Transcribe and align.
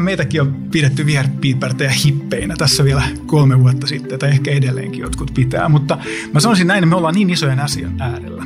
kyllähän 0.00 0.04
meitäkin 0.04 0.40
on 0.40 0.54
pidetty 0.70 1.06
viherpiipertäjä 1.06 1.90
hippeinä 2.04 2.54
tässä 2.58 2.84
vielä 2.84 3.02
kolme 3.26 3.60
vuotta 3.60 3.86
sitten, 3.86 4.18
tai 4.18 4.30
ehkä 4.30 4.50
edelleenkin 4.50 5.00
jotkut 5.00 5.30
pitää, 5.34 5.68
mutta 5.68 5.98
mä 6.32 6.40
sanoisin 6.40 6.66
näin, 6.66 6.78
että 6.78 6.90
me 6.90 6.96
ollaan 6.96 7.14
niin 7.14 7.30
isojen 7.30 7.60
asian 7.60 8.00
äärellä. 8.00 8.44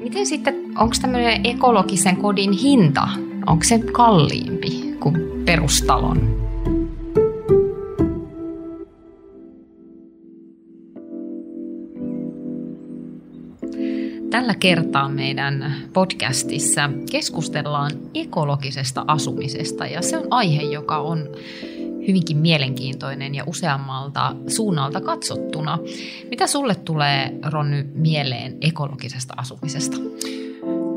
Miten 0.00 0.26
sitten, 0.26 0.54
onko 0.76 0.94
tämmöinen 1.00 1.46
ekologisen 1.46 2.16
kodin 2.16 2.52
hinta, 2.52 3.08
onko 3.46 3.64
se 3.64 3.78
kalliimpi 3.78 4.94
kuin 5.00 5.16
perustalon? 5.44 6.43
Tällä 14.34 14.54
kertaa 14.54 15.08
meidän 15.08 15.74
podcastissa 15.92 16.90
keskustellaan 17.10 17.90
ekologisesta 18.14 19.04
asumisesta 19.06 19.86
ja 19.86 20.02
se 20.02 20.18
on 20.18 20.26
aihe, 20.30 20.62
joka 20.62 20.98
on 20.98 21.28
hyvinkin 22.08 22.36
mielenkiintoinen 22.36 23.34
ja 23.34 23.44
useammalta 23.46 24.36
suunnalta 24.46 25.00
katsottuna. 25.00 25.78
Mitä 26.30 26.46
sulle 26.46 26.74
tulee, 26.74 27.38
Ronny, 27.52 27.90
mieleen 27.94 28.56
ekologisesta 28.60 29.34
asumisesta? 29.36 29.96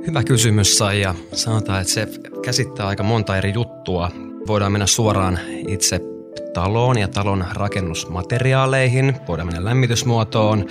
Hyvä 0.07 0.23
kysymys, 0.23 0.79
ja 1.01 1.15
Sanotaan, 1.33 1.81
että 1.81 1.93
se 1.93 2.07
käsittää 2.45 2.87
aika 2.87 3.03
monta 3.03 3.37
eri 3.37 3.53
juttua. 3.53 4.11
Voidaan 4.47 4.71
mennä 4.71 4.87
suoraan 4.87 5.39
itse 5.67 6.16
taloon 6.53 6.97
ja 6.97 7.07
talon 7.07 7.45
rakennusmateriaaleihin, 7.53 9.15
voidaan 9.27 9.47
mennä 9.47 9.65
lämmitysmuotoon, 9.65 10.65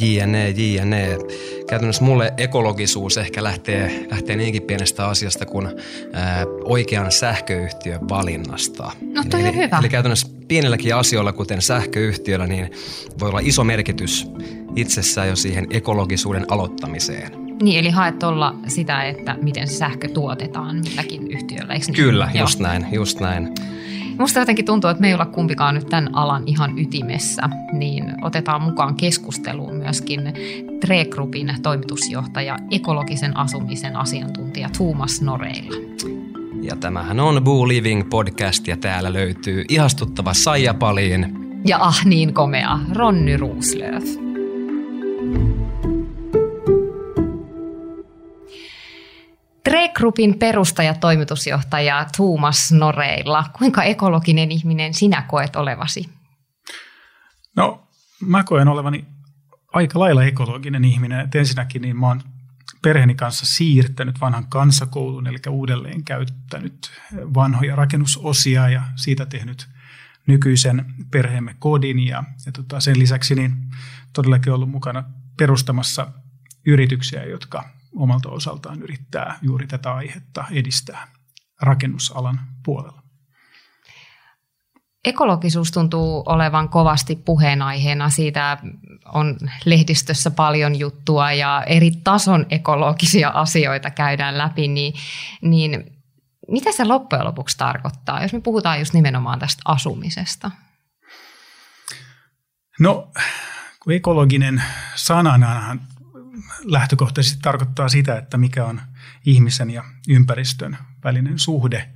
jne, 0.00 0.50
jne. 0.50 1.18
Käytännössä 1.68 2.04
mulle 2.04 2.34
ekologisuus 2.36 3.16
ehkä 3.16 3.42
lähtee, 3.42 4.06
lähtee 4.10 4.36
niinkin 4.36 4.62
pienestä 4.62 5.06
asiasta 5.08 5.46
kuin 5.46 5.68
ää, 6.12 6.44
oikean 6.64 7.12
sähköyhtiön 7.12 8.08
valinnasta. 8.08 8.92
No 9.14 9.24
toi 9.30 9.40
eli, 9.40 9.56
hyvä. 9.56 9.78
Eli 9.78 9.88
käytännössä 9.88 10.26
pienilläkin 10.48 10.94
asioilla, 10.94 11.32
kuten 11.32 11.62
sähköyhtiöllä, 11.62 12.46
niin 12.46 12.70
voi 13.20 13.28
olla 13.28 13.40
iso 13.42 13.64
merkitys 13.64 14.26
itsessään 14.76 15.28
jo 15.28 15.36
siihen 15.36 15.66
ekologisuuden 15.70 16.44
aloittamiseen. 16.48 17.32
Niin, 17.62 17.78
eli 17.78 17.90
haet 17.90 18.22
olla 18.22 18.54
sitä, 18.68 19.02
että 19.02 19.36
miten 19.42 19.68
se 19.68 19.74
sähkö 19.74 20.08
tuotetaan 20.08 20.76
milläkin 20.76 21.30
yhtiöllä, 21.30 21.74
eikö 21.74 21.86
niin? 21.86 21.94
Kyllä, 21.94 22.30
just 22.34 22.60
Joo. 22.60 22.68
näin, 22.68 22.86
just 22.92 23.20
näin. 23.20 23.54
Musta 24.18 24.38
jotenkin 24.38 24.64
tuntuu, 24.64 24.90
että 24.90 25.00
me 25.00 25.08
ei 25.08 25.14
olla 25.14 25.26
kumpikaan 25.26 25.74
nyt 25.74 25.86
tämän 25.86 26.14
alan 26.14 26.42
ihan 26.46 26.78
ytimessä, 26.78 27.42
niin 27.72 28.04
otetaan 28.22 28.62
mukaan 28.62 28.94
keskusteluun 28.94 29.74
myöskin 29.74 30.20
Tre 30.80 31.04
Groupin 31.04 31.54
toimitusjohtaja, 31.62 32.58
ekologisen 32.70 33.36
asumisen 33.36 33.96
asiantuntija 33.96 34.68
Tuomas 34.78 35.22
Noreilla. 35.22 35.76
Ja 36.62 36.76
tämähän 36.76 37.20
on 37.20 37.44
Boo 37.44 37.68
Living 37.68 38.10
podcast 38.10 38.68
ja 38.68 38.76
täällä 38.76 39.12
löytyy 39.12 39.64
ihastuttava 39.68 40.34
Saija 40.34 40.74
Paliin. 40.74 41.34
Ja 41.66 41.78
ah 41.80 42.04
niin 42.04 42.34
komea 42.34 42.78
Ronny 42.94 43.36
Ruuslöf. 49.70 49.90
Tre-Groupin 49.90 50.38
perustaja 50.38 50.94
toimitusjohtaja 50.94 52.06
Tuumas 52.16 52.72
Noreilla. 52.72 53.44
Kuinka 53.58 53.82
ekologinen 53.82 54.50
ihminen 54.50 54.94
sinä 54.94 55.22
koet 55.22 55.56
olevasi? 55.56 56.08
No, 57.56 57.88
mä 58.20 58.44
koen 58.44 58.68
olevani 58.68 59.04
aika 59.72 59.98
lailla 59.98 60.24
ekologinen 60.24 60.84
ihminen. 60.84 61.20
Et 61.20 61.34
ensinnäkin 61.34 61.82
niin 61.82 61.96
mä 61.96 62.06
oon 62.08 62.22
perheeni 62.82 63.14
kanssa 63.14 63.46
siirtänyt 63.46 64.20
vanhan 64.20 64.46
kansakoulun, 64.48 65.26
eli 65.26 65.38
uudelleen 65.50 66.04
käyttänyt 66.04 66.90
vanhoja 67.34 67.76
rakennusosia 67.76 68.68
ja 68.68 68.82
siitä 68.96 69.26
tehnyt 69.26 69.68
nykyisen 70.26 70.94
perheemme 71.10 71.56
kodin. 71.58 72.06
Ja, 72.06 72.24
ja 72.46 72.52
tota, 72.52 72.80
sen 72.80 72.98
lisäksi 72.98 73.34
niin 73.34 73.52
todellakin 74.12 74.52
ollut 74.52 74.70
mukana 74.70 75.04
perustamassa 75.36 76.12
yrityksiä, 76.66 77.24
jotka 77.24 77.79
omalta 77.96 78.28
osaltaan 78.28 78.82
yrittää 78.82 79.38
juuri 79.42 79.66
tätä 79.66 79.94
aihetta 79.94 80.44
edistää 80.50 81.08
rakennusalan 81.62 82.40
puolella. 82.64 83.02
Ekologisuus 85.04 85.72
tuntuu 85.72 86.22
olevan 86.26 86.68
kovasti 86.68 87.16
puheenaiheena. 87.16 88.10
Siitä 88.10 88.58
on 89.12 89.36
lehdistössä 89.64 90.30
paljon 90.30 90.78
juttua 90.78 91.32
ja 91.32 91.62
eri 91.66 91.90
tason 91.90 92.46
ekologisia 92.50 93.28
asioita 93.28 93.90
käydään 93.90 94.38
läpi. 94.38 94.68
Niin, 94.68 94.94
niin 95.42 96.00
mitä 96.48 96.72
se 96.72 96.84
loppujen 96.84 97.24
lopuksi 97.24 97.58
tarkoittaa, 97.58 98.22
jos 98.22 98.32
me 98.32 98.40
puhutaan 98.40 98.78
just 98.78 98.94
nimenomaan 98.94 99.38
tästä 99.38 99.62
asumisesta? 99.64 100.50
No, 102.80 103.12
ekologinen 103.90 104.62
sananahan 104.94 105.80
lähtökohtaisesti 106.64 107.38
tarkoittaa 107.42 107.88
sitä, 107.88 108.18
että 108.18 108.38
mikä 108.38 108.64
on 108.64 108.80
ihmisen 109.26 109.70
ja 109.70 109.84
ympäristön 110.08 110.78
välinen 111.04 111.38
suhde. 111.38 111.90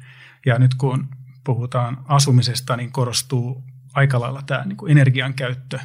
Ja 0.46 0.58
nyt 0.58 0.74
kun 0.74 1.08
puhutaan 1.44 2.04
asumisesta, 2.08 2.76
niin 2.76 2.92
korostuu 2.92 3.64
aika 3.94 4.20
lailla 4.20 4.42
tämä 4.42 4.64
niin 4.64 4.76
kuin 4.76 4.90
energian 4.90 5.34
käyttö 5.34 5.78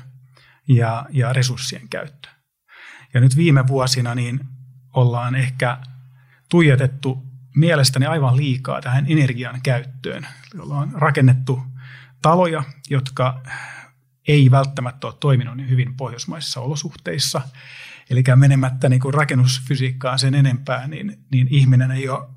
ja, 0.67 1.05
ja 1.09 1.33
resurssien 1.33 1.89
käyttö. 1.89 2.29
Ja 3.13 3.21
nyt 3.21 3.35
viime 3.37 3.67
vuosina 3.67 4.15
niin 4.15 4.39
ollaan 4.93 5.35
ehkä 5.35 5.77
tuijotettu 6.49 7.23
mielestäni 7.55 8.05
aivan 8.05 8.37
liikaa 8.37 8.81
tähän 8.81 9.05
energian 9.09 9.61
käyttöön. 9.61 10.27
Ollaan 10.59 10.91
rakennettu 10.93 11.63
taloja, 12.21 12.63
jotka 12.89 13.43
ei 14.27 14.51
välttämättä 14.51 15.07
ole 15.07 15.15
toiminut 15.19 15.57
niin 15.57 15.69
hyvin 15.69 15.97
pohjoismaisissa 15.97 16.61
olosuhteissa. 16.61 17.41
Eli 18.09 18.23
menemättä 18.35 18.89
niin 18.89 19.01
kuin 19.01 19.13
rakennusfysiikkaan 19.13 20.19
sen 20.19 20.35
enempää, 20.35 20.87
niin, 20.87 21.25
niin 21.31 21.47
ihminen 21.49 21.91
ei 21.91 22.09
ole 22.09 22.27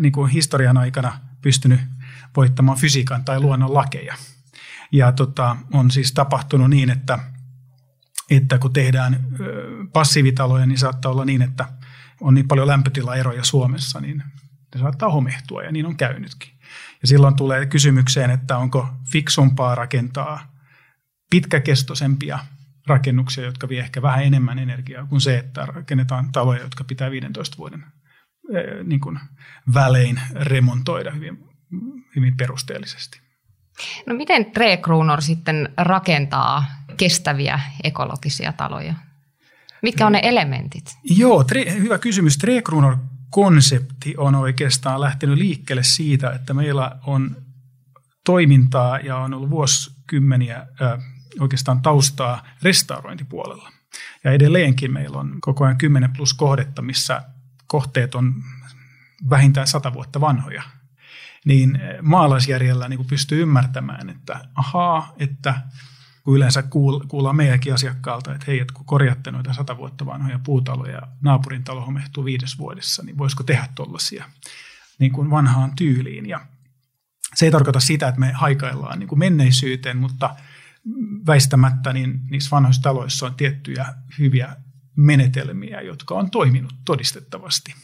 niin 0.00 0.12
kuin 0.12 0.30
historian 0.30 0.78
aikana 0.78 1.18
pystynyt 1.42 1.80
voittamaan 2.36 2.78
fysiikan 2.78 3.24
tai 3.24 3.40
luonnon 3.40 3.74
lakeja. 3.74 4.14
Ja 4.92 5.12
tota, 5.12 5.56
on 5.72 5.90
siis 5.90 6.12
tapahtunut 6.12 6.70
niin, 6.70 6.90
että, 6.90 7.18
että 8.30 8.58
kun 8.58 8.72
tehdään 8.72 9.26
passiivitaloja, 9.92 10.66
niin 10.66 10.78
saattaa 10.78 11.12
olla 11.12 11.24
niin, 11.24 11.42
että 11.42 11.64
on 12.20 12.34
niin 12.34 12.48
paljon 12.48 12.66
lämpötilaeroja 12.66 13.44
Suomessa, 13.44 14.00
niin 14.00 14.22
ne 14.74 14.80
saattaa 14.80 15.10
homehtua 15.10 15.62
ja 15.62 15.72
niin 15.72 15.86
on 15.86 15.96
käynytkin. 15.96 16.50
Ja 17.02 17.08
silloin 17.08 17.36
tulee 17.36 17.66
kysymykseen, 17.66 18.30
että 18.30 18.58
onko 18.58 18.88
fiksumpaa 19.12 19.74
rakentaa 19.74 20.54
pitkäkestoisempia 21.30 22.38
rakennuksia, 22.88 23.44
jotka 23.44 23.68
vie 23.68 23.80
ehkä 23.80 24.02
vähän 24.02 24.24
enemmän 24.24 24.58
energiaa 24.58 25.06
kuin 25.06 25.20
se, 25.20 25.38
että 25.38 25.66
rakennetaan 25.66 26.32
taloja, 26.32 26.62
jotka 26.62 26.84
pitää 26.84 27.10
15 27.10 27.58
vuoden 27.58 27.84
eh, 28.54 28.84
niin 28.84 29.00
kuin 29.00 29.18
välein 29.74 30.20
remontoida 30.32 31.10
hyvin, 31.10 31.38
hyvin 32.16 32.36
perusteellisesti. 32.36 33.20
No 34.06 34.14
miten 34.14 34.50
Trekruunor 34.52 35.22
sitten 35.22 35.68
rakentaa 35.76 36.64
kestäviä 36.96 37.60
ekologisia 37.84 38.52
taloja? 38.52 38.94
Mitkä 39.82 40.06
on 40.06 40.12
ne 40.12 40.20
elementit? 40.22 40.98
Joo, 41.04 41.44
tre, 41.44 41.64
hyvä 41.78 41.98
kysymys. 41.98 42.38
Trekruunor 42.38 42.96
konsepti 43.30 44.14
on 44.16 44.34
oikeastaan 44.34 45.00
lähtenyt 45.00 45.38
liikkeelle 45.38 45.82
siitä, 45.82 46.30
että 46.30 46.54
meillä 46.54 46.96
on 47.06 47.36
toimintaa 48.24 48.98
ja 48.98 49.16
on 49.16 49.34
ollut 49.34 49.50
vuosikymmeniä 49.50 50.56
äh, 50.56 50.98
oikeastaan 51.40 51.82
taustaa 51.82 52.46
restaurointipuolella. 52.62 53.72
Ja 54.24 54.32
edelleenkin 54.32 54.92
meillä 54.92 55.18
on 55.18 55.38
koko 55.40 55.64
ajan 55.64 55.78
10 55.78 56.12
plus 56.12 56.34
kohdetta, 56.34 56.82
missä 56.82 57.22
kohteet 57.66 58.14
on 58.14 58.34
vähintään 59.30 59.66
100 59.66 59.94
vuotta 59.94 60.20
vanhoja. 60.20 60.62
Niin 61.44 61.80
maalaisjärjellä 62.02 62.88
niin 62.88 63.06
pystyy 63.06 63.42
ymmärtämään, 63.42 64.10
että 64.10 64.40
ahaa, 64.54 65.14
että 65.18 65.54
kun 66.24 66.36
yleensä 66.36 66.62
kuullaan 67.08 67.36
meidänkin 67.36 67.74
asiakkaalta, 67.74 68.34
että 68.34 68.44
hei, 68.46 68.60
että 68.60 68.74
kun 68.74 68.86
korjatte 68.86 69.30
noita 69.30 69.52
sata 69.52 69.76
vuotta 69.76 70.06
vanhoja 70.06 70.38
puutaloja 70.38 70.92
ja 70.92 71.02
naapurin 71.20 71.64
talo 71.64 71.84
homehtuu 71.84 72.24
viides 72.24 72.58
vuodessa, 72.58 73.02
niin 73.02 73.18
voisiko 73.18 73.42
tehdä 73.42 73.68
tuollaisia 73.74 74.24
niin 74.98 75.12
kuin 75.12 75.30
vanhaan 75.30 75.76
tyyliin. 75.76 76.28
Ja 76.28 76.40
se 77.34 77.46
ei 77.46 77.50
tarkoita 77.50 77.80
sitä, 77.80 78.08
että 78.08 78.20
me 78.20 78.32
haikaillaan 78.32 78.98
niin 78.98 79.08
kuin 79.08 79.18
menneisyyteen, 79.18 79.96
mutta– 79.96 80.34
väistämättä 81.26 81.92
niin 81.92 82.20
niissä 82.30 82.50
vanhoissa 82.50 82.82
taloissa 82.82 83.26
on 83.26 83.34
tiettyjä 83.34 83.94
hyviä 84.18 84.56
menetelmiä, 84.96 85.80
jotka 85.80 86.14
on 86.14 86.30
toiminut 86.30 86.74
todistettavasti. 86.84 87.74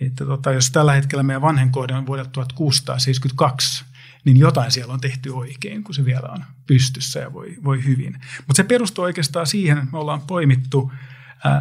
Että 0.00 0.26
tota, 0.26 0.52
jos 0.52 0.70
tällä 0.70 0.92
hetkellä 0.92 1.22
meidän 1.22 1.42
vanhen 1.42 1.70
kohde 1.70 1.94
on 1.94 2.06
vuodelta 2.06 2.30
1672, 2.30 3.84
niin 4.24 4.36
jotain 4.36 4.70
siellä 4.70 4.94
on 4.94 5.00
tehty 5.00 5.30
oikein, 5.30 5.84
kun 5.84 5.94
se 5.94 6.04
vielä 6.04 6.28
on 6.28 6.44
pystyssä 6.66 7.20
ja 7.20 7.32
voi, 7.32 7.56
voi 7.64 7.84
hyvin. 7.84 8.20
Mutta 8.46 8.56
se 8.56 8.64
perustuu 8.64 9.04
oikeastaan 9.04 9.46
siihen, 9.46 9.78
että 9.78 9.92
me 9.92 9.98
ollaan 9.98 10.20
poimittu 10.20 10.92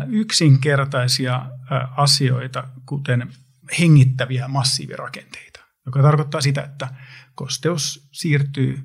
yksinkertaisia 0.07 1.45
asioita, 1.97 2.67
kuten 2.85 3.33
hengittäviä 3.79 4.47
massiivirakenteita. 4.47 5.59
joka 5.85 6.01
tarkoittaa 6.01 6.41
sitä, 6.41 6.61
että 6.61 6.87
kosteus 7.35 8.07
siirtyy 8.11 8.83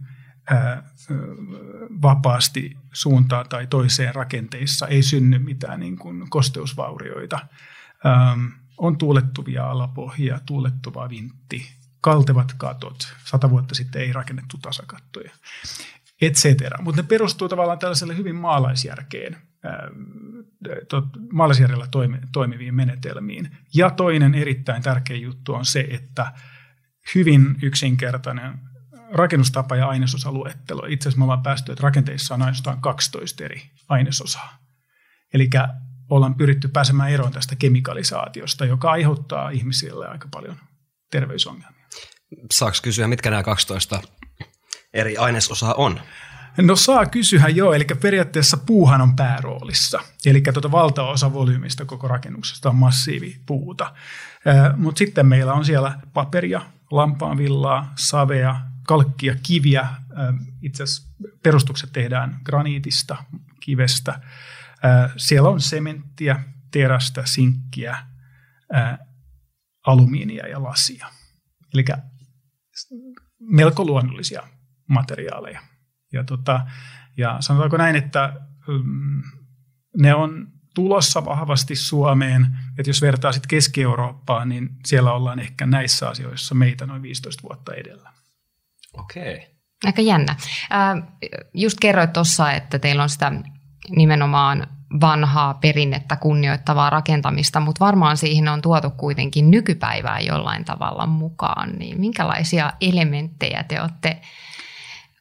vapaasti 2.02 2.76
suuntaan 2.92 3.48
tai 3.48 3.66
toiseen 3.66 4.14
rakenteissa, 4.14 4.86
ei 4.86 5.02
synny 5.02 5.38
mitään 5.38 5.80
niin 5.80 5.98
kuin 5.98 6.30
kosteusvaurioita. 6.30 7.38
Ähm, 8.06 8.46
on 8.78 8.98
tuulettuvia 8.98 9.70
alapohjia, 9.70 10.40
tuulettuva 10.46 11.08
vintti, 11.08 11.66
kaltevat 12.00 12.52
katot. 12.58 13.14
Sata 13.24 13.50
vuotta 13.50 13.74
sitten 13.74 14.02
ei 14.02 14.12
rakennettu 14.12 14.58
tasakattoja, 14.62 15.30
et 16.20 16.34
cetera. 16.34 16.82
Mutta 16.82 17.02
ne 17.02 17.08
perustuu 17.08 17.48
tavallaan 17.48 17.78
tällaiselle 17.78 18.16
hyvin 18.16 18.36
maalaisjärkeen, 18.36 19.36
maalaisjärjellä 21.32 21.86
toimiviin 22.32 22.74
menetelmiin. 22.74 23.56
Ja 23.74 23.90
toinen 23.90 24.34
erittäin 24.34 24.82
tärkeä 24.82 25.16
juttu 25.16 25.54
on 25.54 25.64
se, 25.64 25.88
että 25.90 26.32
hyvin 27.14 27.56
yksinkertainen 27.62 28.58
rakennustapa 29.12 29.76
ja 29.76 29.88
ainesosaluettelo. 29.88 30.82
Itse 30.88 31.08
asiassa 31.08 31.18
me 31.18 31.24
ollaan 31.24 31.42
päästy, 31.42 31.72
että 31.72 31.82
rakenteissa 31.82 32.34
on 32.34 32.42
ainoastaan 32.42 32.80
12 32.80 33.44
eri 33.44 33.62
ainesosaa. 33.88 34.58
Eli 35.34 35.50
ollaan 36.10 36.34
pyritty 36.34 36.68
pääsemään 36.68 37.10
eroon 37.10 37.32
tästä 37.32 37.56
kemikalisaatiosta, 37.56 38.64
joka 38.64 38.90
aiheuttaa 38.90 39.50
ihmisille 39.50 40.08
aika 40.08 40.28
paljon 40.30 40.56
terveysongelmia. 41.10 41.86
Saako 42.52 42.76
kysyä, 42.82 43.08
mitkä 43.08 43.30
nämä 43.30 43.42
12 43.42 44.02
eri 44.94 45.16
ainesosaa 45.16 45.74
on? 45.74 46.00
No 46.58 46.76
saa 46.76 47.06
kysyä 47.06 47.48
joo, 47.48 47.74
eli 47.74 47.84
periaatteessa 48.00 48.56
puuhan 48.56 49.00
on 49.00 49.16
pääroolissa. 49.16 50.00
Eli 50.26 50.40
tuota 50.40 50.70
valtaosa 50.70 51.32
volyymista 51.32 51.84
koko 51.84 52.08
rakennuksesta 52.08 52.68
on 52.68 52.76
massiivipuuta. 52.76 53.94
Mutta 54.76 54.98
sitten 54.98 55.26
meillä 55.26 55.52
on 55.52 55.64
siellä 55.64 55.98
paperia, 56.12 56.62
lampaanvillaa, 56.90 57.92
savea, 57.96 58.60
kalkkia, 58.86 59.36
kiviä. 59.42 59.88
Itse 60.62 60.82
asiassa 60.82 61.12
perustukset 61.42 61.92
tehdään 61.92 62.40
graniitista, 62.44 63.24
kivestä. 63.60 64.20
Siellä 65.16 65.48
on 65.48 65.60
sementtiä, 65.60 66.44
terästä, 66.70 67.22
sinkkiä, 67.26 67.98
alumiinia 69.86 70.48
ja 70.48 70.62
lasia. 70.62 71.06
Eli 71.74 71.84
melko 73.40 73.84
luonnollisia 73.84 74.42
materiaaleja. 74.88 75.60
Ja, 76.12 76.24
tota, 76.24 76.66
ja 77.16 77.36
sanotaanko 77.40 77.76
näin, 77.76 77.96
että 77.96 78.40
mm, 78.68 79.22
ne 79.96 80.14
on 80.14 80.46
tulossa 80.74 81.24
vahvasti 81.24 81.76
Suomeen, 81.76 82.58
että 82.78 82.90
jos 82.90 83.02
vertaa 83.02 83.32
sitten 83.32 83.48
Keski-Eurooppaan, 83.48 84.48
niin 84.48 84.68
siellä 84.86 85.12
ollaan 85.12 85.38
ehkä 85.38 85.66
näissä 85.66 86.08
asioissa 86.08 86.54
meitä 86.54 86.86
noin 86.86 87.02
15 87.02 87.42
vuotta 87.42 87.74
edellä. 87.74 88.12
Okei. 88.98 89.56
Aika 89.84 90.02
jännä. 90.02 90.36
just 91.54 91.78
kerroit 91.80 92.12
tuossa, 92.12 92.52
että 92.52 92.78
teillä 92.78 93.02
on 93.02 93.08
sitä 93.08 93.32
nimenomaan 93.96 94.66
vanhaa 95.00 95.54
perinnettä 95.54 96.16
kunnioittavaa 96.16 96.90
rakentamista, 96.90 97.60
mutta 97.60 97.84
varmaan 97.84 98.16
siihen 98.16 98.48
on 98.48 98.62
tuotu 98.62 98.90
kuitenkin 98.90 99.50
nykypäivää 99.50 100.20
jollain 100.20 100.64
tavalla 100.64 101.06
mukaan. 101.06 101.72
Niin 101.78 102.00
minkälaisia 102.00 102.72
elementtejä 102.80 103.62
te 103.62 103.80
olette, 103.80 104.20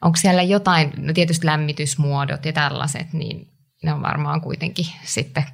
onko 0.01 0.15
siellä 0.15 0.43
jotain, 0.43 0.93
no 0.97 1.13
tietysti 1.13 1.45
lämmitysmuodot 1.45 2.45
ja 2.45 2.53
tällaiset, 2.53 3.13
niin 3.13 3.47
ne 3.83 3.93
on 3.93 4.01
varmaan 4.01 4.41
kuitenkin 4.41 4.85
sitten 5.03 5.45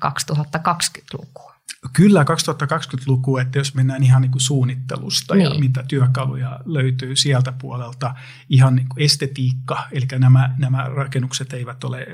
2020-lukua. 1.85 1.91
Kyllä 1.93 2.23
2020-luku, 2.23 3.37
että 3.37 3.59
jos 3.59 3.75
mennään 3.75 4.03
ihan 4.03 4.21
niin 4.21 4.31
kuin 4.31 4.41
suunnittelusta 4.41 5.35
niin. 5.35 5.43
ja 5.43 5.59
mitä 5.59 5.83
työkaluja 5.87 6.59
löytyy 6.65 7.15
sieltä 7.15 7.51
puolelta, 7.51 8.15
ihan 8.49 8.75
niin 8.75 8.89
kuin 8.89 9.03
estetiikka, 9.03 9.87
eli 9.91 10.05
nämä, 10.19 10.55
nämä 10.57 10.83
rakennukset 10.83 11.53
eivät 11.53 11.83
ole 11.83 12.07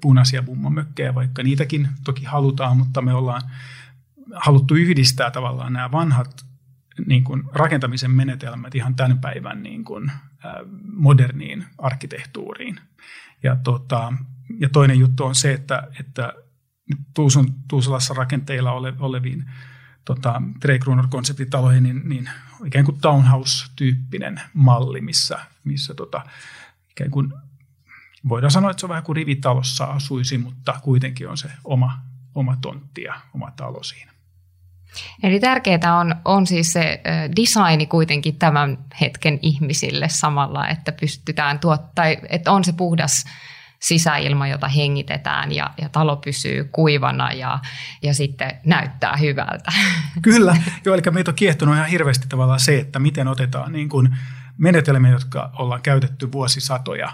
punaisia 0.00 0.42
bummamökkejä, 0.42 1.14
vaikka 1.14 1.42
niitäkin 1.42 1.88
toki 2.04 2.24
halutaan, 2.24 2.76
mutta 2.76 3.02
me 3.02 3.14
ollaan 3.14 3.42
haluttu 4.34 4.74
yhdistää 4.74 5.30
tavallaan 5.30 5.72
nämä 5.72 5.92
vanhat 5.92 6.44
niin 7.06 7.24
kuin 7.24 7.42
rakentamisen 7.52 8.10
menetelmät 8.10 8.74
ihan 8.74 8.94
tämän 8.94 9.18
päivän 9.18 9.62
niin 9.62 9.84
kuin, 9.84 10.12
moderniin 10.92 11.64
arkkitehtuuriin. 11.78 12.80
Ja, 13.42 13.56
tota, 13.56 14.12
ja 14.58 14.68
toinen 14.68 14.98
juttu 14.98 15.24
on 15.24 15.34
se, 15.34 15.52
että, 15.52 15.88
että 16.00 16.34
Tuusun, 17.14 17.54
Tuusulassa 17.68 18.14
rakenteilla 18.14 18.72
ole, 18.72 18.94
oleviin 18.98 19.44
tota, 20.04 20.42
Trekruunor-konseptitaloihin, 20.60 21.82
niin, 21.82 22.08
niin 22.08 22.30
ikään 22.66 22.84
kuin 22.84 23.00
townhouse-tyyppinen 23.00 24.40
malli, 24.54 25.00
missä, 25.00 25.38
missä 25.64 25.94
tota, 25.94 26.24
ikään 26.90 27.10
kuin 27.10 27.32
voidaan 28.28 28.50
sanoa, 28.50 28.70
että 28.70 28.80
se 28.80 28.86
on 28.86 28.90
vähän 28.90 29.04
kuin 29.04 29.16
rivitalossa 29.16 29.84
asuisi, 29.84 30.38
mutta 30.38 30.80
kuitenkin 30.82 31.28
on 31.28 31.38
se 31.38 31.50
oma, 31.64 32.00
oma 32.34 32.56
tontti 32.62 33.02
ja 33.02 33.20
oma 33.34 33.50
talo 33.50 33.82
siinä. 33.82 34.10
Eli 35.22 35.40
tärkeää 35.40 35.98
on, 35.98 36.14
on 36.24 36.46
siis 36.46 36.72
se 36.72 37.00
designi 37.36 37.86
kuitenkin 37.86 38.38
tämän 38.38 38.78
hetken 39.00 39.38
ihmisille 39.42 40.08
samalla, 40.08 40.68
että 40.68 40.92
pystytään 40.92 41.58
tuottaa, 41.58 42.04
että 42.28 42.52
on 42.52 42.64
se 42.64 42.72
puhdas 42.72 43.24
sisäilma, 43.80 44.48
jota 44.48 44.68
hengitetään 44.68 45.52
ja, 45.52 45.70
ja 45.82 45.88
talo 45.88 46.16
pysyy 46.16 46.64
kuivana 46.64 47.32
ja, 47.32 47.58
ja 48.02 48.14
sitten 48.14 48.60
näyttää 48.64 49.16
hyvältä. 49.16 49.72
Kyllä, 50.22 50.56
joo, 50.84 50.94
eli 50.94 51.02
meitä 51.10 51.30
on 51.30 51.34
kiehtonut 51.34 51.74
ihan 51.74 51.88
hirveästi 51.88 52.26
tavallaan 52.28 52.60
se, 52.60 52.78
että 52.78 52.98
miten 52.98 53.28
otetaan 53.28 53.72
niin 53.72 53.88
kuin 53.88 54.16
menetelmiä, 54.58 55.10
jotka 55.10 55.50
ollaan 55.58 55.82
käytetty 55.82 56.32
vuosisatoja 56.32 57.12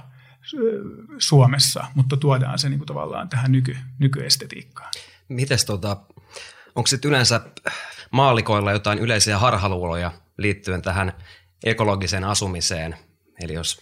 Suomessa, 1.18 1.84
mutta 1.94 2.16
tuodaan 2.16 2.58
se 2.58 2.68
niin 2.68 2.78
kuin 2.78 2.86
tavallaan 2.86 3.28
tähän 3.28 3.52
nyky, 3.52 3.76
nykyestetiikkaan. 3.98 4.90
Mites 5.28 5.64
tota, 5.64 5.96
onko 6.74 6.86
sitten 6.86 7.08
yleensä 7.08 7.40
maalikoilla 8.10 8.72
jotain 8.72 8.98
yleisiä 8.98 9.38
harhaluuloja 9.38 10.12
liittyen 10.38 10.82
tähän 10.82 11.12
ekologiseen 11.64 12.24
asumiseen? 12.24 12.96
Eli 13.40 13.52
jos 13.52 13.80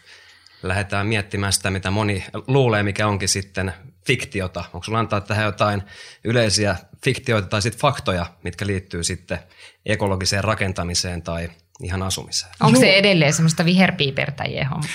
lähdetään 0.68 1.06
miettimään 1.06 1.52
sitä, 1.52 1.70
mitä 1.70 1.90
moni 1.90 2.24
luulee, 2.46 2.82
mikä 2.82 3.08
onkin 3.08 3.28
sitten 3.28 3.72
fiktiota. 4.06 4.64
Onko 4.72 4.82
sulla 4.84 4.98
antaa 4.98 5.20
tähän 5.20 5.44
jotain 5.44 5.82
yleisiä 6.24 6.76
fiktioita 7.04 7.48
tai 7.48 7.62
sitten 7.62 7.80
faktoja, 7.80 8.26
mitkä 8.44 8.66
liittyy 8.66 9.04
sitten 9.04 9.38
ekologiseen 9.86 10.44
rakentamiseen 10.44 11.22
tai 11.22 11.50
ihan 11.82 12.02
asumiseen? 12.02 12.52
Onko 12.60 12.80
se 12.80 12.92
edelleen 12.92 13.32
semmoista 13.32 13.64
viherpiipertäjien 13.64 14.68
homma? 14.68 14.86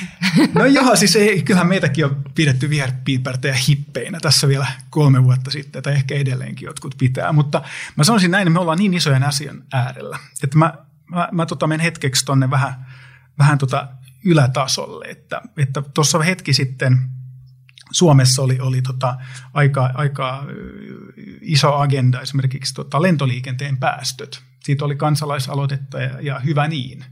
No 0.54 0.66
joo, 0.66 0.96
siis 0.96 1.16
ei, 1.16 1.42
kyllähän 1.42 1.68
meitäkin 1.68 2.06
on 2.06 2.24
pidetty 2.36 2.70
viherpiipertäjä 2.70 3.56
hippeinä 3.68 4.20
tässä 4.20 4.48
vielä 4.48 4.68
kolme 4.90 5.24
vuotta 5.24 5.52
sitten, 5.52 5.84
tai 5.84 5.94
ehkä 5.94 6.16
edelleenkin 6.16 6.66
jotkut 6.66 6.96
pitää. 6.98 7.32
Mutta 7.32 7.62
mä 7.96 8.04
sanoisin 8.04 8.32
näin, 8.32 8.42
että 8.42 8.54
me 8.54 8.60
ollaan 8.60 8.78
niin 8.78 8.94
isojen 8.94 9.24
asian 9.24 9.64
äärellä, 9.74 10.20
että 10.44 10.58
mä, 10.58 10.74
mä, 11.12 11.30
mä 11.32 11.46
tota 11.46 11.68
menen 11.68 11.84
hetkeksi 11.84 12.26
tonne 12.26 12.50
vähän, 12.50 12.86
vähän 13.40 13.58
tota 13.58 13.88
ylätasolle. 14.26 15.06
Että 15.58 15.82
tuossa 15.94 16.20
hetki 16.20 16.54
sitten 16.54 16.98
Suomessa 17.92 18.42
oli, 18.42 18.60
oli 18.60 18.82
tota 18.82 19.18
aika, 19.54 19.92
aika 19.94 20.46
iso 21.42 21.76
agenda 21.76 22.22
esimerkiksi 22.22 22.74
tota 22.74 23.02
lentoliikenteen 23.02 23.78
päästöt. 23.78 24.44
Siitä 24.64 24.86
oli 24.86 24.96
kansalaisaloitetta 24.96 26.02
ja, 26.02 26.22
ja 26.22 26.40
hyvä 26.40 26.68
niin. 26.68 27.06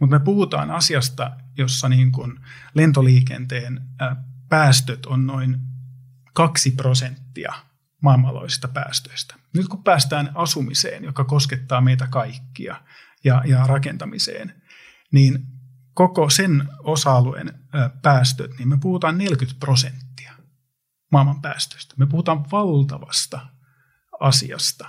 Mutta 0.00 0.18
me 0.18 0.24
puhutaan 0.24 0.70
asiasta, 0.70 1.30
jossa 1.58 1.88
niin 1.88 2.12
kun 2.12 2.40
lentoliikenteen 2.74 3.80
päästöt 4.48 5.06
on 5.06 5.26
noin 5.26 5.60
kaksi 6.34 6.70
prosenttia 6.70 7.52
maailmanlaajuisista 8.02 8.68
päästöistä. 8.68 9.34
Nyt 9.54 9.68
kun 9.68 9.84
päästään 9.84 10.30
asumiseen, 10.34 11.04
joka 11.04 11.24
koskettaa 11.24 11.80
meitä 11.80 12.06
kaikkia, 12.06 12.82
ja, 13.24 13.42
ja 13.46 13.66
rakentamiseen, 13.66 14.62
niin 15.12 15.46
koko 15.94 16.30
sen 16.30 16.68
osa-alueen 16.78 17.54
päästöt, 18.02 18.58
niin 18.58 18.68
me 18.68 18.78
puhutaan 18.80 19.18
40 19.18 19.60
prosenttia 19.60 20.32
maailman 21.12 21.42
päästöistä. 21.42 21.94
Me 21.98 22.06
puhutaan 22.06 22.50
valtavasta 22.50 23.46
asiasta. 24.20 24.88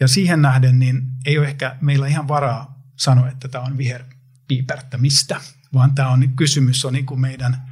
Ja 0.00 0.08
siihen 0.08 0.42
nähden 0.42 0.78
niin 0.78 1.02
ei 1.26 1.38
ole 1.38 1.46
ehkä 1.46 1.76
meillä 1.80 2.06
ihan 2.06 2.28
varaa 2.28 2.82
sanoa, 2.96 3.28
että 3.28 3.48
tämä 3.48 3.64
on 3.64 3.78
viherpiipertämistä, 3.78 5.40
vaan 5.74 5.94
tämä 5.94 6.08
on, 6.08 6.28
kysymys 6.36 6.84
on 6.84 6.92
niin 6.92 7.06
kuin 7.06 7.20
meidän 7.20 7.70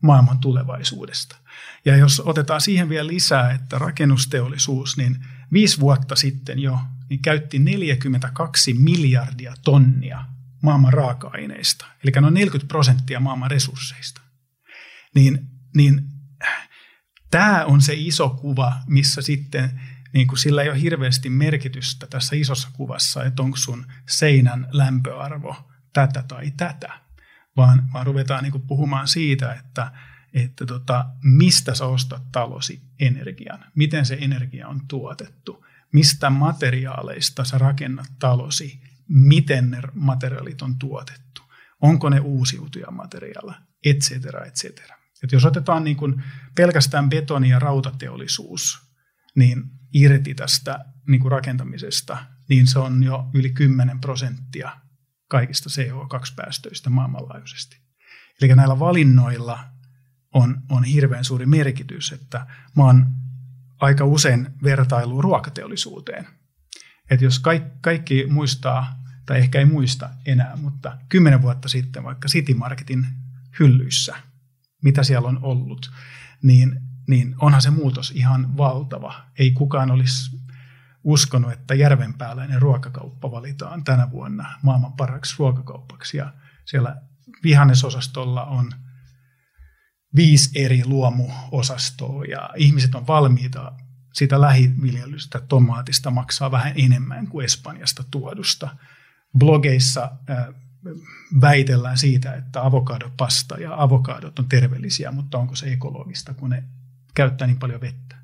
maailman 0.00 0.38
tulevaisuudesta. 0.38 1.36
Ja 1.84 1.96
jos 1.96 2.22
otetaan 2.24 2.60
siihen 2.60 2.88
vielä 2.88 3.06
lisää, 3.06 3.50
että 3.50 3.78
rakennusteollisuus, 3.78 4.96
niin 4.96 5.24
viisi 5.52 5.80
vuotta 5.80 6.16
sitten 6.16 6.58
jo 6.58 6.78
niin 7.08 7.22
käytti 7.22 7.58
42 7.58 8.74
miljardia 8.74 9.54
tonnia 9.64 10.24
maailman 10.62 10.92
raaka-aineista, 10.92 11.86
eli 12.04 12.12
noin 12.20 12.34
40 12.34 12.68
prosenttia 12.68 13.20
maailman 13.20 13.50
resursseista, 13.50 14.20
niin, 15.14 15.38
niin 15.76 16.02
tämä 17.30 17.64
on 17.64 17.82
se 17.82 17.94
iso 17.96 18.30
kuva, 18.30 18.72
missä 18.86 19.22
sitten 19.22 19.80
niin 20.14 20.26
kuin 20.26 20.38
sillä 20.38 20.62
ei 20.62 20.68
ole 20.68 20.80
hirveästi 20.80 21.30
merkitystä 21.30 22.06
tässä 22.06 22.36
isossa 22.36 22.68
kuvassa, 22.72 23.24
että 23.24 23.42
onko 23.42 23.56
sun 23.56 23.86
seinän 24.08 24.68
lämpöarvo 24.70 25.70
tätä 25.92 26.24
tai 26.28 26.50
tätä, 26.56 27.00
vaan, 27.56 27.92
vaan 27.92 28.06
ruvetaan 28.06 28.42
niin 28.42 28.52
kuin 28.52 28.66
puhumaan 28.66 29.08
siitä, 29.08 29.52
että, 29.52 29.92
että 30.32 30.66
tota, 30.66 31.04
mistä 31.22 31.74
sä 31.74 31.86
ostat 31.86 32.22
talosi 32.32 32.82
energian, 33.00 33.64
miten 33.74 34.06
se 34.06 34.18
energia 34.20 34.68
on 34.68 34.80
tuotettu, 34.88 35.64
mistä 35.92 36.30
materiaaleista 36.30 37.44
sä 37.44 37.58
rakennat 37.58 38.12
talosi, 38.18 38.80
miten 39.12 39.70
ne 39.70 39.82
materiaalit 39.94 40.62
on 40.62 40.78
tuotettu, 40.78 41.42
onko 41.80 42.10
ne 42.10 42.20
uusiutuja 42.20 42.90
materiaaleja, 42.90 43.60
et 43.84 43.98
cetera, 43.98 44.44
et 44.44 44.54
cetera. 44.54 44.96
Et 45.22 45.32
jos 45.32 45.44
otetaan 45.44 45.84
niin 45.84 45.96
kuin 45.96 46.22
pelkästään 46.54 47.10
betoni- 47.10 47.48
ja 47.48 47.58
rautateollisuus 47.58 48.92
niin 49.36 49.62
irti 49.94 50.34
tästä 50.34 50.84
niin 51.08 51.20
kuin 51.20 51.32
rakentamisesta, 51.32 52.26
niin 52.48 52.66
se 52.66 52.78
on 52.78 53.02
jo 53.02 53.30
yli 53.34 53.50
10 53.50 54.00
prosenttia 54.00 54.76
kaikista 55.28 55.70
CO2-päästöistä 55.70 56.90
maailmanlaajuisesti. 56.90 57.76
Eli 58.42 58.54
näillä 58.54 58.78
valinnoilla 58.78 59.64
on, 60.34 60.62
on 60.68 60.84
hirveän 60.84 61.24
suuri 61.24 61.46
merkitys, 61.46 62.12
että 62.12 62.46
mä 62.76 62.84
oon 62.84 63.06
aika 63.80 64.04
usein 64.04 64.48
vertailu 64.62 65.22
ruokateollisuuteen. 65.22 66.26
Että 67.10 67.24
jos 67.24 67.38
kaikki, 67.38 67.70
kaikki 67.80 68.26
muistaa, 68.30 69.01
tai 69.26 69.38
ehkä 69.38 69.58
ei 69.58 69.64
muista 69.64 70.10
enää, 70.26 70.56
mutta 70.56 70.98
kymmenen 71.08 71.42
vuotta 71.42 71.68
sitten 71.68 72.04
vaikka 72.04 72.28
City 72.28 72.54
Marketin 72.54 73.06
hyllyissä, 73.60 74.16
mitä 74.82 75.02
siellä 75.02 75.28
on 75.28 75.38
ollut, 75.42 75.92
niin, 76.42 76.80
niin 77.08 77.34
onhan 77.38 77.62
se 77.62 77.70
muutos 77.70 78.10
ihan 78.10 78.56
valtava. 78.56 79.14
Ei 79.38 79.50
kukaan 79.50 79.90
olisi 79.90 80.42
uskonut, 81.04 81.52
että 81.52 81.74
järvenpääläinen 81.74 82.62
ruokakauppa 82.62 83.30
valitaan 83.30 83.84
tänä 83.84 84.10
vuonna 84.10 84.58
maailman 84.62 84.92
paraksi 84.92 85.34
ruokakauppaksi. 85.38 86.16
Ja 86.16 86.32
siellä 86.64 86.96
vihannesosastolla 87.44 88.44
on 88.44 88.72
viisi 90.16 90.64
eri 90.64 90.82
luomuosastoa 90.84 92.24
ja 92.24 92.50
ihmiset 92.56 92.94
on 92.94 93.06
valmiita 93.06 93.72
sitä 94.12 94.40
lähiviljelystä 94.40 95.40
tomaatista 95.40 96.10
maksaa 96.10 96.50
vähän 96.50 96.72
enemmän 96.76 97.26
kuin 97.26 97.44
Espanjasta 97.44 98.04
tuodusta. 98.10 98.76
Blogeissa 99.38 100.10
väitellään 101.40 101.98
siitä, 101.98 102.34
että 102.34 102.64
avokadopasta 102.64 103.58
ja 103.58 103.82
avokadot 103.82 104.38
on 104.38 104.48
terveellisiä, 104.48 105.12
mutta 105.12 105.38
onko 105.38 105.54
se 105.54 105.72
ekologista, 105.72 106.34
kun 106.34 106.50
ne 106.50 106.64
käyttää 107.14 107.46
niin 107.46 107.58
paljon 107.58 107.80
vettä. 107.80 108.16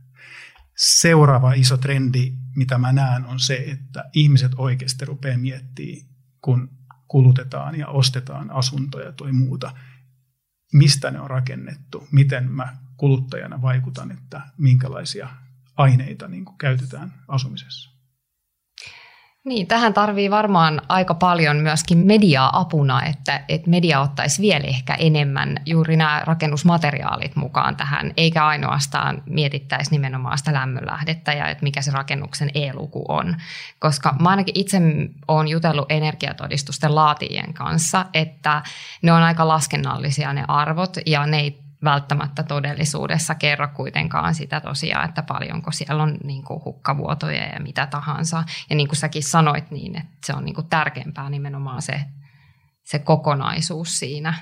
Seuraava 0.77 1.53
iso 1.53 1.77
trendi, 1.77 2.33
mitä 2.57 2.79
mä 2.79 2.93
näen, 2.93 3.27
on 3.27 3.41
se, 3.41 3.57
että 3.57 4.05
ihmiset 4.15 4.53
oikeasti 4.57 5.05
rupeaa 5.05 5.39
miettimään, 5.39 6.09
kun 6.41 6.71
kulutetaan 7.09 7.79
ja 7.79 7.89
ostetaan 7.89 8.51
asuntoja 8.51 9.13
tai 9.13 9.33
muuta, 9.33 9.75
mistä 10.73 11.11
ne 11.11 11.21
on 11.21 11.31
rakennettu, 11.31 12.09
miten 12.13 12.53
mä 12.53 12.77
kuluttajana 12.97 13.63
vaikutan, 13.63 14.13
että 14.13 14.41
minkälaisia 14.59 15.29
aineita 15.77 16.29
niin 16.29 16.45
käytetään 16.59 17.15
asumisessa. 17.29 17.98
Niin, 19.49 19.67
tähän 19.67 19.95
tarvii 19.95 20.31
varmaan 20.31 20.83
aika 20.89 21.15
paljon 21.15 21.57
myöskin 21.57 21.99
mediaa 21.99 22.61
apuna, 22.61 23.05
että, 23.05 23.45
että 23.49 23.71
media 23.71 24.01
ottaisi 24.01 24.43
vielä 24.43 24.65
ehkä 24.65 24.95
enemmän 24.95 25.57
juuri 25.67 25.97
nämä 25.97 26.23
rakennusmateriaalit 26.25 27.37
mukaan 27.37 27.77
tähän, 27.77 28.13
eikä 28.17 28.47
ainoastaan 28.47 29.23
mietittäisi 29.27 29.91
nimenomaan 29.91 30.39
sitä 30.39 30.53
lämmönlähdettä 30.53 31.33
ja 31.33 31.49
että 31.49 31.63
mikä 31.63 31.83
se 31.83 31.91
rakennuksen 31.91 32.51
E-luku 32.55 33.05
on. 33.09 33.37
Koska 33.79 34.15
mä 34.21 34.29
ainakin 34.29 34.59
itse 34.59 34.81
olen 35.29 35.49
jutellut 35.49 35.93
energiatodistusten 35.93 36.95
laatijien 36.95 37.55
kanssa, 37.55 38.07
että 38.15 38.63
ne 39.03 39.13
on 39.13 39.23
aika 39.23 39.49
laskennallisia 39.49 40.33
ne 40.33 40.45
arvot 40.49 40.97
ja 41.07 41.27
ne 41.27 41.41
ei 41.41 41.68
välttämättä 41.85 42.43
todellisuudessa 42.43 43.35
kerro 43.35 43.69
kuitenkaan 43.69 44.35
sitä 44.35 44.61
tosiaan, 44.61 45.09
että 45.09 45.23
paljonko 45.23 45.73
siellä 45.73 46.03
on 46.03 46.19
niin 46.25 46.45
kuin 46.45 46.65
hukkavuotoja 46.65 47.45
ja 47.45 47.61
mitä 47.61 47.87
tahansa. 47.87 48.45
Ja 48.71 48.77
niin 48.77 48.89
kuin 48.89 48.97
säkin 48.97 49.23
sanoit 49.23 49.71
niin, 49.71 49.97
että 49.97 50.17
se 50.27 50.35
on 50.35 50.45
niin 50.45 50.55
kuin 50.55 50.69
tärkeämpää 50.69 51.31
nimenomaan 51.31 51.83
se, 51.83 52.01
se 52.83 52.99
kokonaisuus 52.99 53.99
siinä 53.99 54.35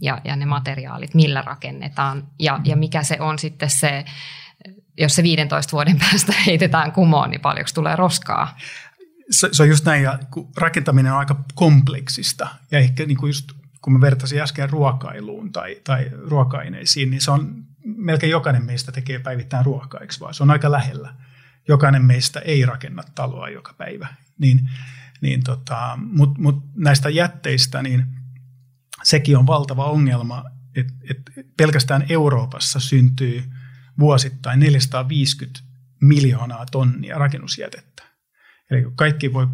ja, 0.00 0.20
ja 0.24 0.36
ne 0.36 0.46
materiaalit, 0.46 1.14
millä 1.14 1.42
rakennetaan 1.42 2.28
ja, 2.38 2.60
ja 2.64 2.76
mikä 2.76 3.02
se 3.02 3.16
on 3.20 3.38
sitten 3.38 3.70
se, 3.70 4.04
jos 4.98 5.16
se 5.16 5.22
15 5.22 5.72
vuoden 5.72 5.98
päästä 6.10 6.32
heitetään 6.46 6.92
kumoon, 6.92 7.30
niin 7.30 7.40
paljonko 7.40 7.70
tulee 7.74 7.96
roskaa? 7.96 8.56
Se, 9.30 9.48
se 9.52 9.62
on 9.62 9.68
just 9.68 9.84
näin, 9.84 10.02
ja 10.02 10.18
rakentaminen 10.56 11.12
on 11.12 11.18
aika 11.18 11.44
kompleksista 11.54 12.48
ja 12.70 12.78
ehkä 12.78 13.06
niin 13.06 13.16
kuin 13.16 13.28
just 13.28 13.59
kun 13.82 13.92
mä 13.92 14.00
vertasin 14.00 14.40
äsken 14.40 14.70
ruokailuun 14.70 15.52
tai, 15.52 15.76
tai 15.84 16.10
ruoka-aineisiin, 16.12 17.10
niin 17.10 17.20
se 17.20 17.30
on 17.30 17.64
melkein 17.84 18.30
jokainen 18.30 18.64
meistä 18.64 18.92
tekee 18.92 19.18
päivittäin 19.18 19.64
ruokaa, 19.64 20.00
eikö 20.00 20.14
vaan? 20.20 20.34
Se 20.34 20.42
on 20.42 20.50
aika 20.50 20.70
lähellä. 20.70 21.14
Jokainen 21.68 22.04
meistä 22.04 22.40
ei 22.40 22.66
rakenna 22.66 23.02
taloa 23.14 23.48
joka 23.48 23.74
päivä. 23.78 24.06
Niin, 24.38 24.68
niin 25.20 25.42
tota, 25.44 25.98
Mutta 26.02 26.42
mut 26.42 26.64
näistä 26.74 27.10
jätteistä, 27.10 27.82
niin 27.82 28.06
sekin 29.02 29.38
on 29.38 29.46
valtava 29.46 29.84
ongelma, 29.84 30.44
että 30.76 30.92
et 31.10 31.18
pelkästään 31.56 32.04
Euroopassa 32.08 32.80
syntyy 32.80 33.44
vuosittain 33.98 34.60
450 34.60 35.60
miljoonaa 36.00 36.66
tonnia 36.66 37.18
rakennusjätettä. 37.18 38.02
Eli 38.70 38.86
kaikki 38.94 39.32
voi 39.32 39.48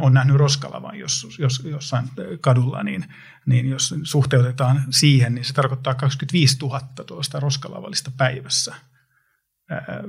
on 0.00 0.14
nähnyt 0.14 0.36
roskalavan 0.36 0.98
jos, 0.98 1.36
jos, 1.38 1.62
jossain 1.64 2.08
kadulla, 2.40 2.82
niin, 2.82 3.04
niin 3.46 3.68
jos 3.68 3.94
suhteutetaan 4.02 4.84
siihen, 4.90 5.34
niin 5.34 5.44
se 5.44 5.52
tarkoittaa 5.52 5.94
25 5.94 6.58
000 6.58 6.80
tuosta 7.06 7.40
roskalavallista 7.40 8.10
päivässä 8.16 8.74
ää, 9.70 10.02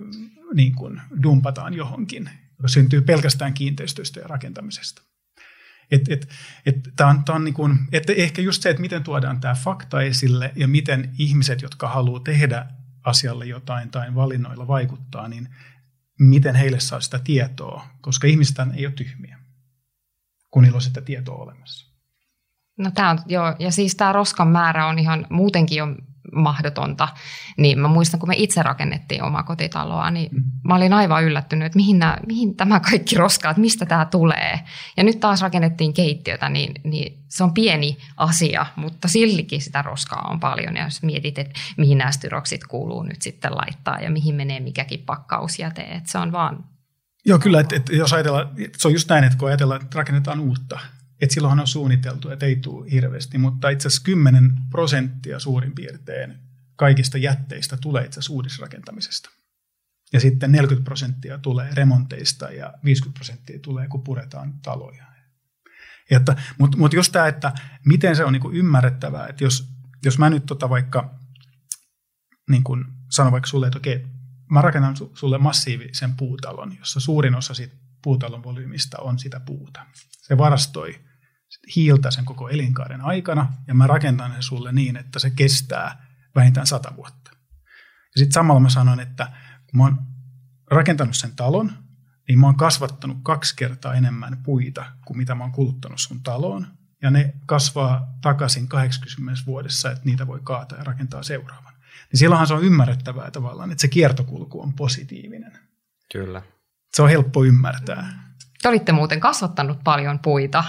niin 0.54 0.76
kuin 0.76 1.02
dumpataan 1.24 1.74
johonkin, 1.74 2.30
joka 2.58 2.68
syntyy 2.68 3.02
pelkästään 3.02 3.54
kiinteistöistä 3.54 4.20
ja 4.20 4.28
rakentamisesta. 4.28 5.02
Et, 5.92 6.02
et, 6.10 6.30
et, 6.66 6.76
tää 6.96 7.08
on, 7.08 7.24
tää 7.24 7.36
on 7.36 7.44
niin 7.44 7.54
kuin, 7.54 7.80
et 7.92 8.10
ehkä 8.10 8.42
just 8.42 8.62
se, 8.62 8.70
että 8.70 8.82
miten 8.82 9.04
tuodaan 9.04 9.40
tämä 9.40 9.56
fakta 9.56 10.02
esille 10.02 10.52
ja 10.56 10.68
miten 10.68 11.12
ihmiset, 11.18 11.62
jotka 11.62 11.88
haluaa 11.88 12.20
tehdä 12.20 12.66
asialle 13.04 13.46
jotain 13.46 13.90
tai 13.90 14.16
valinnoilla 14.16 14.68
vaikuttaa, 14.68 15.28
niin 15.28 15.50
miten 16.20 16.56
heille 16.56 16.80
saa 16.80 17.02
sitä 17.02 17.20
tietoa, 17.20 17.88
koska 18.02 18.28
ihmiset 18.28 18.56
ei 18.76 18.86
ole 18.86 18.94
tyhmiä 18.94 19.43
kun 20.54 20.64
niillä 20.64 20.76
on 20.76 20.82
sitä 20.82 21.02
tietoa 21.02 21.36
olemassa. 21.36 21.94
No 22.78 22.92
tämä 22.92 23.10
on, 23.10 23.20
joo, 23.28 23.56
ja 23.60 23.72
siis 23.72 23.96
tämä 23.96 24.14
roskan 24.14 24.48
määrä 24.48 24.88
on 24.88 25.00
ihan 25.00 25.28
muutenkin 25.30 25.78
jo 25.78 25.88
mahdotonta. 26.36 27.08
Niin 27.58 27.80
mä 27.80 27.88
muistan, 27.88 28.20
kun 28.20 28.30
me 28.30 28.36
itse 28.38 28.64
rakennettiin 28.64 29.24
omaa 29.24 29.44
kotitaloa, 29.44 30.12
niin 30.12 30.30
mm. 30.32 30.44
mä 30.64 30.76
olin 30.76 30.94
aivan 30.94 31.24
yllättynyt, 31.24 31.66
että 31.66 31.78
mihin, 31.78 32.00
nämä, 32.00 32.18
mihin 32.28 32.56
tämä 32.56 32.80
kaikki 32.80 33.16
roska, 33.16 33.50
että 33.50 33.62
mistä 33.62 33.86
tämä 33.86 34.06
tulee. 34.06 34.60
Ja 34.98 35.04
nyt 35.04 35.20
taas 35.20 35.42
rakennettiin 35.42 35.94
keittiötä, 35.94 36.50
niin, 36.50 36.72
niin 36.84 37.24
se 37.28 37.44
on 37.44 37.54
pieni 37.54 37.98
asia, 38.18 38.66
mutta 38.76 39.08
sillikin 39.08 39.62
sitä 39.62 39.82
roskaa 39.82 40.28
on 40.32 40.40
paljon. 40.40 40.76
Ja 40.76 40.84
jos 40.84 41.04
mietit, 41.04 41.40
että 41.40 41.60
mihin 41.78 41.98
nämä 41.98 42.12
styroksit 42.12 42.64
kuuluu 42.64 43.04
nyt 43.04 43.22
sitten 43.22 43.56
laittaa 43.56 44.00
ja 44.00 44.12
mihin 44.12 44.36
menee 44.36 44.60
mikäkin 44.60 45.04
pakkausjäte, 45.06 45.82
että 45.82 46.12
se 46.12 46.18
on 46.18 46.32
vaan 46.32 46.73
Joo, 47.26 47.40
kyllä, 47.40 47.60
että, 47.60 47.76
että 47.76 47.94
jos 47.94 48.14
ajatellaan, 48.14 48.50
se 48.78 48.88
on 48.88 48.94
just 48.94 49.10
näin, 49.10 49.24
että 49.24 49.38
kun 49.38 49.48
ajatellaan, 49.48 49.82
että 49.82 49.98
rakennetaan 49.98 50.40
uutta, 50.40 50.80
että 51.22 51.34
silloinhan 51.34 51.60
on 51.60 51.68
suunniteltu, 51.68 52.30
että 52.30 52.46
ei 52.46 52.56
tule 52.56 52.92
hirveästi, 52.92 53.38
mutta 53.38 53.70
itse 53.70 53.88
asiassa 53.88 54.04
10 54.04 54.52
prosenttia 54.70 55.40
suurin 55.40 55.76
piirtein 55.76 56.36
kaikista 56.76 57.18
jätteistä 57.18 57.78
tulee 57.78 58.06
itse 58.06 58.20
asiassa 58.20 58.34
uudisrakentamisesta. 58.34 59.30
Ja 60.14 60.20
sitten 60.20 60.52
40 60.52 60.86
prosenttia 60.86 61.38
tulee 61.38 61.74
remonteista 61.74 62.50
ja 62.50 62.74
50 62.86 63.18
prosenttia 63.18 63.60
tulee, 63.60 63.88
kun 63.88 64.04
puretaan 64.04 64.54
taloja. 64.62 65.06
Mutta 66.60 66.78
mut 66.78 66.94
just 66.94 67.12
tämä, 67.12 67.28
että 67.28 67.52
miten 67.86 68.16
se 68.16 68.26
on 68.26 68.34
niinku 68.34 68.52
ymmärrettävää, 68.52 69.28
että 69.28 69.44
jos, 69.44 69.70
jos 70.06 70.20
mä 70.20 70.30
nyt 70.30 70.46
tota 70.46 70.70
vaikka 70.70 71.20
niin 72.50 72.64
sanon 73.10 73.32
vaikka 73.32 73.50
sulle, 73.50 73.68
että 73.68 73.78
okei, 73.78 74.08
mä 74.54 74.62
rakennan 74.62 74.96
sulle 75.14 75.38
massiivisen 75.38 76.14
puutalon, 76.16 76.76
jossa 76.80 77.00
suurin 77.00 77.36
osa 77.36 77.54
siitä 77.54 77.76
puutalon 78.04 78.44
volyymista 78.44 78.98
on 79.02 79.20
sitä 79.20 79.40
puuta. 79.40 79.86
Se 80.22 80.38
varastoi 80.38 81.00
hiiltä 81.76 82.12
sen 82.12 82.26
koko 82.26 82.50
elinkaaren 82.50 83.02
aikana 83.02 83.54
ja 83.68 83.74
mä 83.74 83.88
rakentan 83.88 84.32
sen 84.32 84.44
sulle 84.44 84.72
niin, 84.72 84.98
että 84.98 85.20
se 85.20 85.30
kestää 85.30 86.08
vähintään 86.36 86.68
sata 86.68 86.96
vuotta. 86.96 87.32
Ja 88.16 88.20
sitten 88.20 88.34
samalla 88.34 88.60
mä 88.60 88.70
sanon, 88.70 89.00
että 89.00 89.26
kun 89.72 89.78
mä 89.78 89.84
oon 89.84 89.98
rakentanut 90.72 91.16
sen 91.16 91.36
talon, 91.36 91.72
niin 92.28 92.40
mä 92.40 92.46
oon 92.46 92.58
kasvattanut 92.58 93.18
kaksi 93.24 93.56
kertaa 93.56 93.94
enemmän 93.94 94.38
puita 94.44 94.86
kuin 95.06 95.18
mitä 95.18 95.36
mä 95.36 95.44
oon 95.44 95.52
kuluttanut 95.52 96.00
sun 96.00 96.24
taloon. 96.24 96.68
Ja 97.02 97.12
ne 97.12 97.34
kasvaa 97.46 98.18
takaisin 98.22 98.68
80 98.68 99.42
vuodessa, 99.46 99.92
että 99.92 100.06
niitä 100.06 100.28
voi 100.28 100.40
kaataa 100.44 100.78
ja 100.78 100.84
rakentaa 100.84 101.24
seuraavan 101.24 101.73
niin 102.12 102.20
silloinhan 102.20 102.48
se 102.48 102.54
on 102.54 102.64
ymmärrettävää 102.64 103.32
tavallaan, 103.32 103.72
että 103.72 103.82
se 103.82 103.88
kiertokulku 103.88 104.62
on 104.62 104.74
positiivinen. 104.74 105.52
Kyllä. 106.12 106.42
Se 106.94 107.02
on 107.02 107.10
helppo 107.10 107.44
ymmärtää. 107.44 108.34
Te 108.62 108.70
olitte 108.70 108.92
muuten 108.92 109.20
kasvattanut 109.20 109.80
paljon 109.84 110.20
puita. 110.20 110.64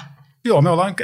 Joo, 0.45 0.63
me 0.63 0.71
ollaan 0.71 0.95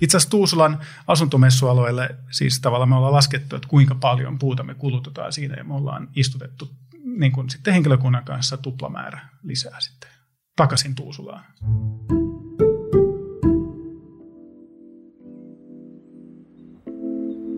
itse 0.00 0.16
asiassa 0.16 0.30
Tuusulan 0.30 0.80
asuntomessualueelle, 1.06 2.16
siis 2.30 2.60
tavallaan 2.60 2.88
me 2.88 2.96
ollaan 2.96 3.12
laskettu, 3.12 3.56
että 3.56 3.68
kuinka 3.68 3.94
paljon 3.94 4.38
puuta 4.38 4.62
me 4.62 4.74
kulutetaan 4.74 5.32
siinä 5.32 5.54
ja 5.54 5.64
me 5.64 5.74
ollaan 5.74 6.08
istutettu 6.16 6.70
niin 7.04 7.32
kuin 7.32 7.50
sitten 7.50 7.74
henkilökunnan 7.74 8.24
kanssa 8.24 8.56
tuplamäärä 8.56 9.28
lisää 9.42 9.80
sitten 9.80 10.10
takaisin 10.56 10.94
Tuusulaan. 10.94 11.44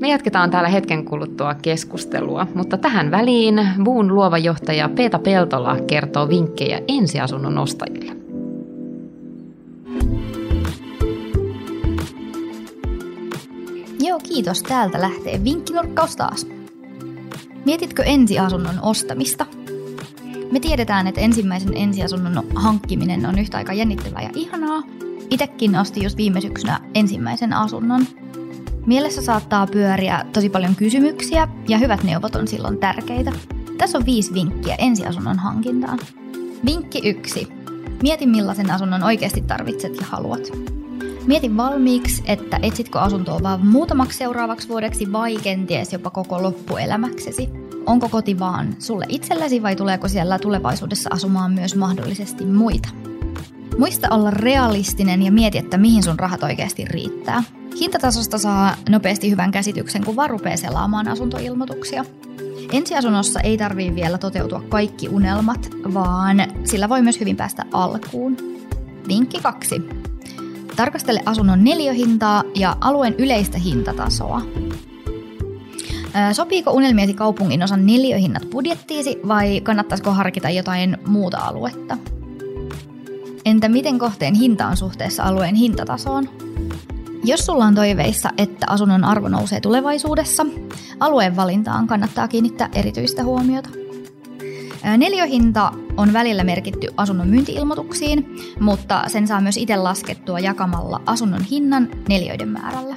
Me 0.07 0.11
jatketaan 0.11 0.51
täällä 0.51 0.69
hetken 0.69 1.05
kuluttua 1.05 1.55
keskustelua, 1.55 2.47
mutta 2.55 2.79
tähän 2.79 3.11
väliin 3.11 3.69
Buun 3.85 4.15
luova 4.15 4.39
johtaja 4.39 4.89
Peeta 4.89 5.19
Peltola 5.19 5.77
kertoo 5.87 6.29
vinkkejä 6.29 6.81
ensiasunnon 6.89 7.59
ostajille. 7.59 8.17
Joo, 14.01 14.19
kiitos. 14.23 14.63
Täältä 14.63 15.01
lähtee 15.01 15.45
vinkkinurkkaus 15.45 16.17
taas. 16.17 16.47
Mietitkö 17.65 18.03
ensiasunnon 18.03 18.81
ostamista? 18.83 19.47
Me 20.53 20.61
tiedetään, 20.61 21.07
että 21.07 21.21
ensimmäisen 21.21 21.77
ensiasunnon 21.77 22.45
hankkiminen 22.55 23.27
on 23.27 23.39
yhtä 23.39 23.59
aika 23.59 23.73
jännittävää 23.73 24.23
ja 24.23 24.31
ihanaa. 24.35 24.83
Itekin 25.31 25.77
ostin 25.77 26.03
just 26.03 26.17
viime 26.17 26.41
syksynä 26.41 26.81
ensimmäisen 26.95 27.53
asunnon. 27.53 28.07
Mielessä 28.87 29.23
saattaa 29.23 29.67
pyöriä 29.67 30.25
tosi 30.33 30.49
paljon 30.49 30.77
kysymyksiä 30.77 31.49
ja 31.69 31.79
hyvät 31.79 32.03
neuvot 32.03 32.37
on 32.37 32.49
silloin 32.49 32.79
tärkeitä. 32.79 33.33
Tässä 33.79 33.99
on 33.99 34.07
viisi 34.07 34.35
vinkkiä 34.35 34.75
ensiasunnon 34.79 35.39
hankintaan. 35.39 35.99
Vinkki 36.67 37.01
yksi. 37.05 37.49
Mieti 38.03 38.27
millaisen 38.27 38.71
asunnon 38.71 39.03
oikeasti 39.03 39.41
tarvitset 39.41 39.97
ja 39.97 40.07
haluat. 40.07 40.41
Mieti 41.27 41.57
valmiiksi, 41.57 42.23
että 42.27 42.59
etsitkö 42.63 43.01
asuntoa 43.01 43.43
vain 43.43 43.67
muutamaksi 43.67 44.19
seuraavaksi 44.19 44.69
vuodeksi 44.69 45.13
vai 45.13 45.37
kenties 45.37 45.93
jopa 45.93 46.11
koko 46.11 46.43
loppuelämäksesi. 46.43 47.49
Onko 47.87 48.09
koti 48.09 48.39
vaan 48.39 48.77
sulle 48.79 49.07
itsellesi 49.09 49.63
vai 49.63 49.77
tuleeko 49.77 50.09
siellä 50.09 50.39
tulevaisuudessa 50.39 51.11
asumaan 51.13 51.53
myös 51.53 51.77
mahdollisesti 51.77 52.45
muita? 52.45 52.89
Muista 53.79 54.09
olla 54.11 54.31
realistinen 54.31 55.23
ja 55.23 55.33
mieti, 55.33 55.59
että 55.59 55.79
mihin 55.79 56.03
sun 56.03 56.19
rahat 56.19 56.43
oikeasti 56.43 56.85
riittää. 56.85 57.43
Hintatasosta 57.81 58.39
saa 58.39 58.77
nopeasti 58.89 59.31
hyvän 59.31 59.51
käsityksen, 59.51 60.05
kun 60.05 60.17
vaan 60.17 60.31
rupeaa 60.31 60.57
selaamaan 60.57 61.09
asuntoilmoituksia. 61.09 62.05
Ensiasunnossa 62.73 63.41
ei 63.41 63.59
tarvii 63.59 63.95
vielä 63.95 64.19
toteutua 64.19 64.63
kaikki 64.69 65.09
unelmat, 65.09 65.71
vaan 65.95 66.37
sillä 66.65 66.89
voi 66.89 67.03
myös 67.03 67.21
hyvin 67.21 67.37
päästä 67.37 67.65
alkuun. 67.73 68.37
Vinkki 69.09 69.41
kaksi. 69.41 69.83
Tarkastele 70.77 71.23
asunnon 71.27 71.65
neliöhintaa 71.65 72.43
ja 72.55 72.77
alueen 72.81 73.15
yleistä 73.19 73.59
hintatasoa. 73.59 74.43
Sopiiko 76.33 76.71
unelmiesi 76.71 77.15
kaupungin 77.15 77.63
osan 77.63 77.87
neliöhinnat 77.87 78.51
budjettiisi 78.51 79.19
vai 79.29 79.61
kannattaisiko 79.61 80.11
harkita 80.11 80.51
jotain 80.51 80.99
muuta 81.07 81.39
aluetta? 81.39 81.99
Entä 83.45 83.69
miten 83.69 83.99
kohteen 83.99 84.35
hinta 84.35 84.67
on 84.67 84.77
suhteessa 84.77 85.23
alueen 85.23 85.55
hintatasoon? 85.55 86.29
Jos 87.27 87.47
sulla 87.47 87.65
on 87.65 87.75
toiveissa, 87.75 88.31
että 88.39 88.67
asunnon 88.69 89.05
arvo 89.05 89.29
nousee 89.29 89.61
tulevaisuudessa, 89.61 90.47
alueen 91.01 91.37
valintaan 91.37 91.87
kannattaa 91.87 92.29
kiinnittää 92.29 92.69
erityistä 92.75 93.25
huomiota. 93.25 93.69
Neliöhinta 94.97 95.73
on 95.97 96.13
välillä 96.13 96.45
merkitty 96.45 96.89
asunnon 96.97 97.29
myyntiilmoituksiin, 97.29 98.37
mutta 98.61 99.05
sen 99.07 99.27
saa 99.27 99.41
myös 99.41 99.57
itse 99.57 99.77
laskettua 99.77 100.39
jakamalla 100.39 101.01
asunnon 101.07 101.43
hinnan 101.43 101.89
neliöiden 102.09 102.49
määrällä. 102.49 102.97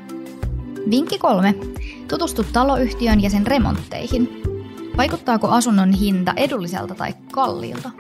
Vinkki 0.89 1.17
kolme. 1.17 1.55
Tutustu 2.07 2.45
taloyhtiön 2.53 3.21
ja 3.21 3.29
sen 3.29 3.47
remontteihin. 3.47 4.43
Vaikuttaako 4.97 5.47
asunnon 5.47 5.91
hinta 5.91 6.33
edulliselta 6.37 6.95
tai 6.95 7.13
kalliilta? 7.31 7.91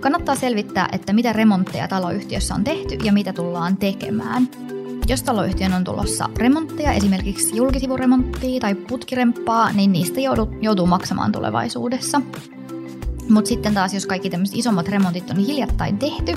Kannattaa 0.00 0.34
selvittää, 0.34 0.88
että 0.92 1.12
mitä 1.12 1.32
remontteja 1.32 1.88
taloyhtiössä 1.88 2.54
on 2.54 2.64
tehty 2.64 2.94
ja 3.04 3.12
mitä 3.12 3.32
tullaan 3.32 3.76
tekemään. 3.76 4.48
Jos 5.08 5.22
taloyhtiön 5.22 5.72
on 5.72 5.84
tulossa 5.84 6.28
remontteja, 6.36 6.92
esimerkiksi 6.92 7.56
julkisivuremonttia 7.56 8.60
tai 8.60 8.74
putkiremppaa, 8.74 9.72
niin 9.72 9.92
niistä 9.92 10.20
joutuu 10.60 10.86
maksamaan 10.86 11.32
tulevaisuudessa. 11.32 12.20
Mutta 13.28 13.48
sitten 13.48 13.74
taas, 13.74 13.94
jos 13.94 14.06
kaikki 14.06 14.30
tämmöiset 14.30 14.56
isommat 14.56 14.88
remontit 14.88 15.30
on 15.30 15.36
hiljattain 15.36 15.98
tehty, 15.98 16.32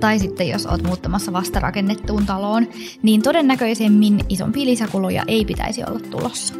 tai 0.00 0.18
sitten 0.18 0.48
jos 0.48 0.66
oot 0.66 0.82
muuttamassa 0.82 1.32
vasta 1.32 1.60
rakennettuun 1.60 2.26
taloon, 2.26 2.66
niin 3.02 3.22
todennäköisemmin 3.22 4.24
isompia 4.28 4.64
lisäkuluja 4.64 5.22
ei 5.26 5.44
pitäisi 5.44 5.82
olla 5.84 6.00
tulossa. 6.00 6.54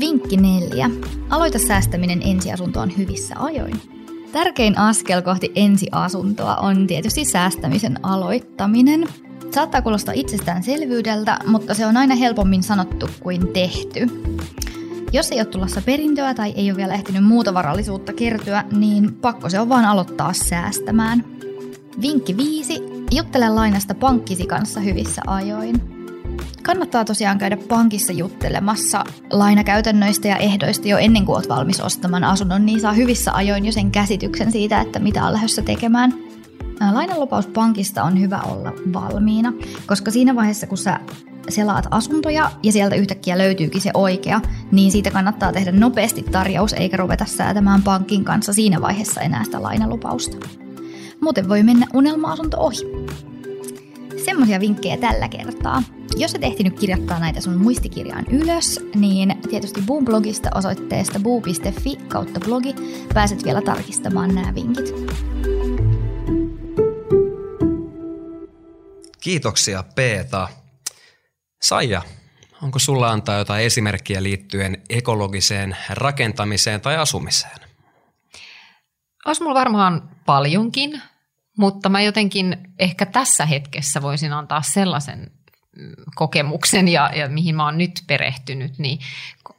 Vinkki 0.00 0.36
neljä. 0.36 0.90
Aloita 1.30 1.58
säästäminen 1.58 2.22
ensiasuntoon 2.24 2.92
hyvissä 2.98 3.34
ajoin. 3.38 3.80
Tärkein 4.32 4.78
askel 4.78 5.22
kohti 5.22 5.52
ensiasuntoa 5.54 6.56
on 6.56 6.86
tietysti 6.86 7.24
säästämisen 7.24 7.98
aloittaminen. 8.02 9.08
Saattaa 9.50 9.82
kuulostaa 9.82 10.14
itsestäänselvyydeltä, 10.14 11.38
mutta 11.46 11.74
se 11.74 11.86
on 11.86 11.96
aina 11.96 12.14
helpommin 12.14 12.62
sanottu 12.62 13.08
kuin 13.20 13.48
tehty. 13.48 14.06
Jos 15.12 15.32
ei 15.32 15.38
ole 15.38 15.44
tulossa 15.44 15.82
perintöä 15.86 16.34
tai 16.34 16.52
ei 16.56 16.70
ole 16.70 16.76
vielä 16.76 16.94
ehtinyt 16.94 17.24
muuta 17.24 17.54
varallisuutta 17.54 18.12
kertyä, 18.12 18.64
niin 18.72 19.14
pakko 19.14 19.48
se 19.50 19.60
on 19.60 19.68
vaan 19.68 19.84
aloittaa 19.84 20.32
säästämään. 20.32 21.24
Vinkki 22.00 22.36
5. 22.36 22.82
Juttele 23.10 23.48
lainasta 23.48 23.94
pankkisi 23.94 24.46
kanssa 24.46 24.80
hyvissä 24.80 25.22
ajoin. 25.26 26.00
Kannattaa 26.62 27.04
tosiaan 27.04 27.38
käydä 27.38 27.56
pankissa 27.56 28.12
juttelemassa 28.12 29.04
lainakäytännöistä 29.30 30.28
ja 30.28 30.36
ehdoista 30.36 30.88
jo 30.88 30.98
ennen 30.98 31.26
kuin 31.26 31.36
olet 31.36 31.48
valmis 31.48 31.80
ostamaan 31.80 32.24
asunnon, 32.24 32.66
niin 32.66 32.80
saa 32.80 32.92
hyvissä 32.92 33.32
ajoin 33.32 33.66
jo 33.66 33.72
sen 33.72 33.90
käsityksen 33.90 34.52
siitä, 34.52 34.80
että 34.80 34.98
mitä 34.98 35.24
on 35.24 35.32
lähdössä 35.32 35.62
tekemään. 35.62 36.29
Lainanlupaus 36.92 37.46
pankista 37.46 38.02
on 38.02 38.20
hyvä 38.20 38.40
olla 38.40 38.72
valmiina, 38.92 39.52
koska 39.86 40.10
siinä 40.10 40.36
vaiheessa, 40.36 40.66
kun 40.66 40.78
sä 40.78 41.00
selaat 41.48 41.86
asuntoja 41.90 42.50
ja 42.62 42.72
sieltä 42.72 42.96
yhtäkkiä 42.96 43.38
löytyykin 43.38 43.80
se 43.80 43.90
oikea, 43.94 44.40
niin 44.72 44.92
siitä 44.92 45.10
kannattaa 45.10 45.52
tehdä 45.52 45.72
nopeasti 45.72 46.22
tarjous 46.22 46.72
eikä 46.72 46.96
ruveta 46.96 47.24
säätämään 47.24 47.82
pankin 47.82 48.24
kanssa 48.24 48.52
siinä 48.52 48.80
vaiheessa 48.80 49.20
enää 49.20 49.44
sitä 49.44 49.62
lainalupausta. 49.62 50.36
Muuten 51.20 51.48
voi 51.48 51.62
mennä 51.62 51.86
unelma-asunto 51.94 52.56
ohi. 52.60 52.76
Semmoisia 54.24 54.60
vinkkejä 54.60 54.96
tällä 54.96 55.28
kertaa. 55.28 55.82
Jos 56.16 56.34
et 56.34 56.44
ehtinyt 56.44 56.80
kirjoittaa 56.80 57.18
näitä 57.18 57.40
sun 57.40 57.56
muistikirjaan 57.56 58.24
ylös, 58.30 58.80
niin 58.94 59.34
tietysti 59.50 59.80
Boom-blogista 59.80 60.58
osoitteesta 60.58 61.20
boo.fi 61.20 61.96
kautta 62.08 62.40
blogi 62.40 62.74
pääset 63.14 63.44
vielä 63.44 63.62
tarkistamaan 63.62 64.34
nämä 64.34 64.54
vinkit. 64.54 64.94
Kiitoksia 69.20 69.84
Peeta. 69.94 70.48
Saija, 71.62 72.02
onko 72.62 72.78
sulla 72.78 73.10
antaa 73.10 73.38
jotain 73.38 73.64
esimerkkiä 73.64 74.22
liittyen 74.22 74.82
ekologiseen 74.88 75.76
rakentamiseen 75.90 76.80
tai 76.80 76.96
asumiseen? 76.96 77.58
Olisi 79.26 79.42
mulla 79.42 79.54
varmaan 79.60 80.16
paljonkin, 80.26 81.02
mutta 81.58 81.88
mä 81.88 82.02
jotenkin 82.02 82.56
ehkä 82.78 83.06
tässä 83.06 83.46
hetkessä 83.46 84.02
voisin 84.02 84.32
antaa 84.32 84.62
sellaisen 84.62 85.30
kokemuksen 86.14 86.88
ja, 86.88 87.10
ja 87.14 87.28
mihin 87.28 87.56
mä 87.56 87.64
oon 87.64 87.78
nyt 87.78 88.02
perehtynyt, 88.06 88.78
niin 88.78 88.98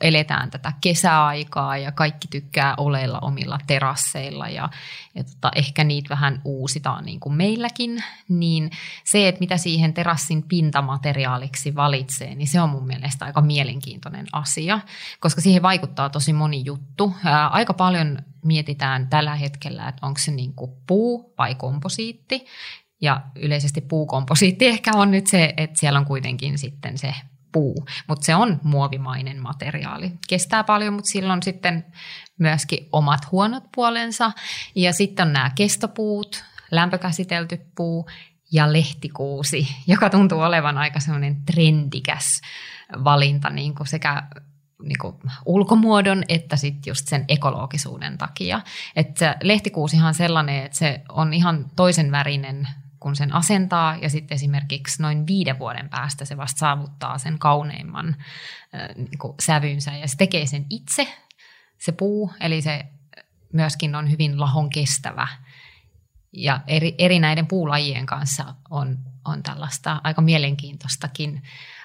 eletään 0.02 0.52
tätä 0.52 0.74
kesäaikaa 0.82 1.78
ja 1.78 1.92
kaikki 1.92 2.28
tykkää 2.28 2.74
oleilla 2.78 3.20
omilla 3.20 3.60
terasseilla 3.68 4.50
ja, 4.50 4.70
ja 5.16 5.24
tota, 5.24 5.52
ehkä 5.56 5.84
niitä 5.84 6.10
vähän 6.10 6.42
uusitaan 6.46 7.06
niin 7.06 7.20
kuin 7.20 7.34
meilläkin, 7.34 8.04
niin 8.30 8.72
se, 9.04 9.28
että 9.28 9.40
mitä 9.40 9.58
siihen 9.58 9.94
terassin 9.94 10.44
pintamateriaaliksi 10.44 11.76
valitsee, 11.76 12.36
niin 12.36 12.48
se 12.48 12.62
on 12.62 12.70
mun 12.70 12.88
mielestä 12.88 13.26
aika 13.26 13.42
mielenkiintoinen 13.42 14.28
asia, 14.32 14.80
koska 15.20 15.42
siihen 15.42 15.62
vaikuttaa 15.62 16.10
tosi 16.10 16.34
moni 16.34 16.62
juttu. 16.66 17.14
Ää, 17.26 17.48
aika 17.48 17.74
paljon 17.74 18.20
mietitään 18.46 19.08
tällä 19.08 19.36
hetkellä, 19.36 19.88
että 19.88 20.06
onko 20.06 20.20
se 20.20 20.32
niin 20.32 20.54
kuin 20.54 20.72
puu 20.88 21.34
vai 21.38 21.56
komposiitti, 21.56 22.46
ja 23.02 23.22
yleisesti 23.36 23.82
puukomposiitti 23.82 24.68
ehkä 24.68 24.92
on 24.96 25.12
nyt 25.12 25.28
se, 25.28 25.54
että 25.58 25.80
siellä 25.80 26.00
on 26.00 26.06
kuitenkin 26.06 26.58
sitten 26.58 26.98
se 26.98 27.14
puu, 27.52 27.86
mutta 28.08 28.26
se 28.26 28.36
on 28.36 28.60
muovimainen 28.64 29.42
materiaali. 29.42 30.12
Kestää 30.30 30.64
paljon, 30.64 30.94
mutta 30.94 31.10
sillä 31.10 31.34
on 31.34 31.44
sitten 31.44 31.86
myöskin 32.40 32.88
omat 32.92 33.32
huonot 33.32 33.64
puolensa. 33.76 34.32
Ja 34.76 34.94
sitten 34.94 35.28
on 35.28 35.34
nämä 35.34 35.52
kestopuut, 35.56 36.44
lämpökäsitelty 36.72 37.62
puu 37.76 38.10
ja 38.52 38.74
lehtikuusi, 38.74 39.68
joka 39.88 40.10
tuntuu 40.10 40.40
olevan 40.40 40.78
aika 40.78 41.00
semmoinen 41.00 41.46
trendikäs 41.46 42.42
valinta 43.04 43.50
niin 43.50 43.76
kuin 43.76 43.88
sekä 43.88 44.24
niin 44.84 44.98
kuin 45.02 45.16
ulkomuodon 45.46 46.24
että 46.30 46.56
sitten 46.56 46.92
just 46.92 47.08
sen 47.08 47.26
ekologisuuden 47.28 48.18
takia. 48.18 48.62
Että 48.96 49.36
lehtikuusihan 49.44 50.14
sellainen, 50.14 50.66
että 50.66 50.78
se 50.78 51.02
on 51.10 51.34
ihan 51.34 51.66
toisen 51.76 52.12
värinen 52.12 52.68
kun 53.02 53.16
sen 53.16 53.34
asentaa 53.34 53.96
ja 53.96 54.10
sitten 54.10 54.36
esimerkiksi 54.36 55.02
noin 55.02 55.28
viiden 55.28 55.60
vuoden 55.60 55.90
päästä 55.90 56.26
se 56.26 56.38
vasta 56.38 56.60
saavuttaa 56.60 57.18
sen 57.18 57.40
kauneimman 57.40 58.16
niin 58.96 59.18
kuin 59.20 59.34
sävynsä 59.40 59.92
ja 59.92 60.08
se 60.08 60.18
tekee 60.18 60.46
sen 60.46 60.66
itse, 60.70 61.08
se 61.78 61.92
puu, 61.92 62.32
eli 62.40 62.62
se 62.62 62.86
myöskin 63.54 63.96
on 63.96 64.12
hyvin 64.12 64.40
lahon 64.40 64.70
kestävä. 64.70 65.28
Ja 66.34 66.60
eri, 66.68 66.96
eri 66.98 67.20
näiden 67.20 67.48
puulajien 67.48 68.06
kanssa 68.06 68.56
on, 68.70 68.98
on 69.26 69.44
tällaista 69.44 70.02
aika 70.04 70.22
mielenkiintoistakin 70.22 71.42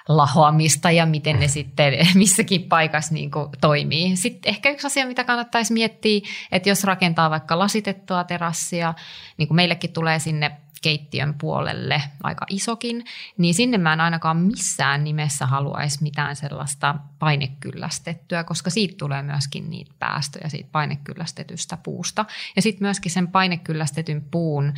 lahoamista 0.07 0.91
ja 0.91 1.05
miten 1.05 1.39
ne 1.39 1.47
sitten 1.47 1.93
missäkin 2.15 2.63
paikassa 2.63 3.13
niin 3.13 3.31
kuin 3.31 3.49
toimii. 3.61 4.17
Sitten 4.17 4.49
ehkä 4.49 4.69
yksi 4.69 4.87
asia, 4.87 5.07
mitä 5.07 5.23
kannattaisi 5.23 5.73
miettiä, 5.73 6.21
että 6.51 6.69
jos 6.69 6.83
rakentaa 6.83 7.29
vaikka 7.29 7.59
lasitettua 7.59 8.23
terassia, 8.23 8.93
niin 9.37 9.47
kuin 9.47 9.55
meillekin 9.55 9.93
tulee 9.93 10.19
sinne 10.19 10.51
keittiön 10.81 11.33
puolelle 11.33 12.03
aika 12.23 12.45
isokin, 12.49 13.05
niin 13.37 13.53
sinne 13.53 13.77
mä 13.77 13.93
en 13.93 14.01
ainakaan 14.01 14.37
missään 14.37 15.03
nimessä 15.03 15.45
haluaisi 15.45 16.03
mitään 16.03 16.35
sellaista 16.35 16.95
painekyllästettyä, 17.19 18.43
koska 18.43 18.69
siitä 18.69 18.95
tulee 18.97 19.23
myöskin 19.23 19.69
niitä 19.69 19.91
päästöjä 19.99 20.49
siitä 20.49 20.69
painekyllästetystä 20.71 21.77
puusta. 21.77 22.25
Ja 22.55 22.61
sitten 22.61 22.85
myöskin 22.85 23.11
sen 23.11 23.27
painekyllästetyn 23.27 24.25
puun, 24.31 24.73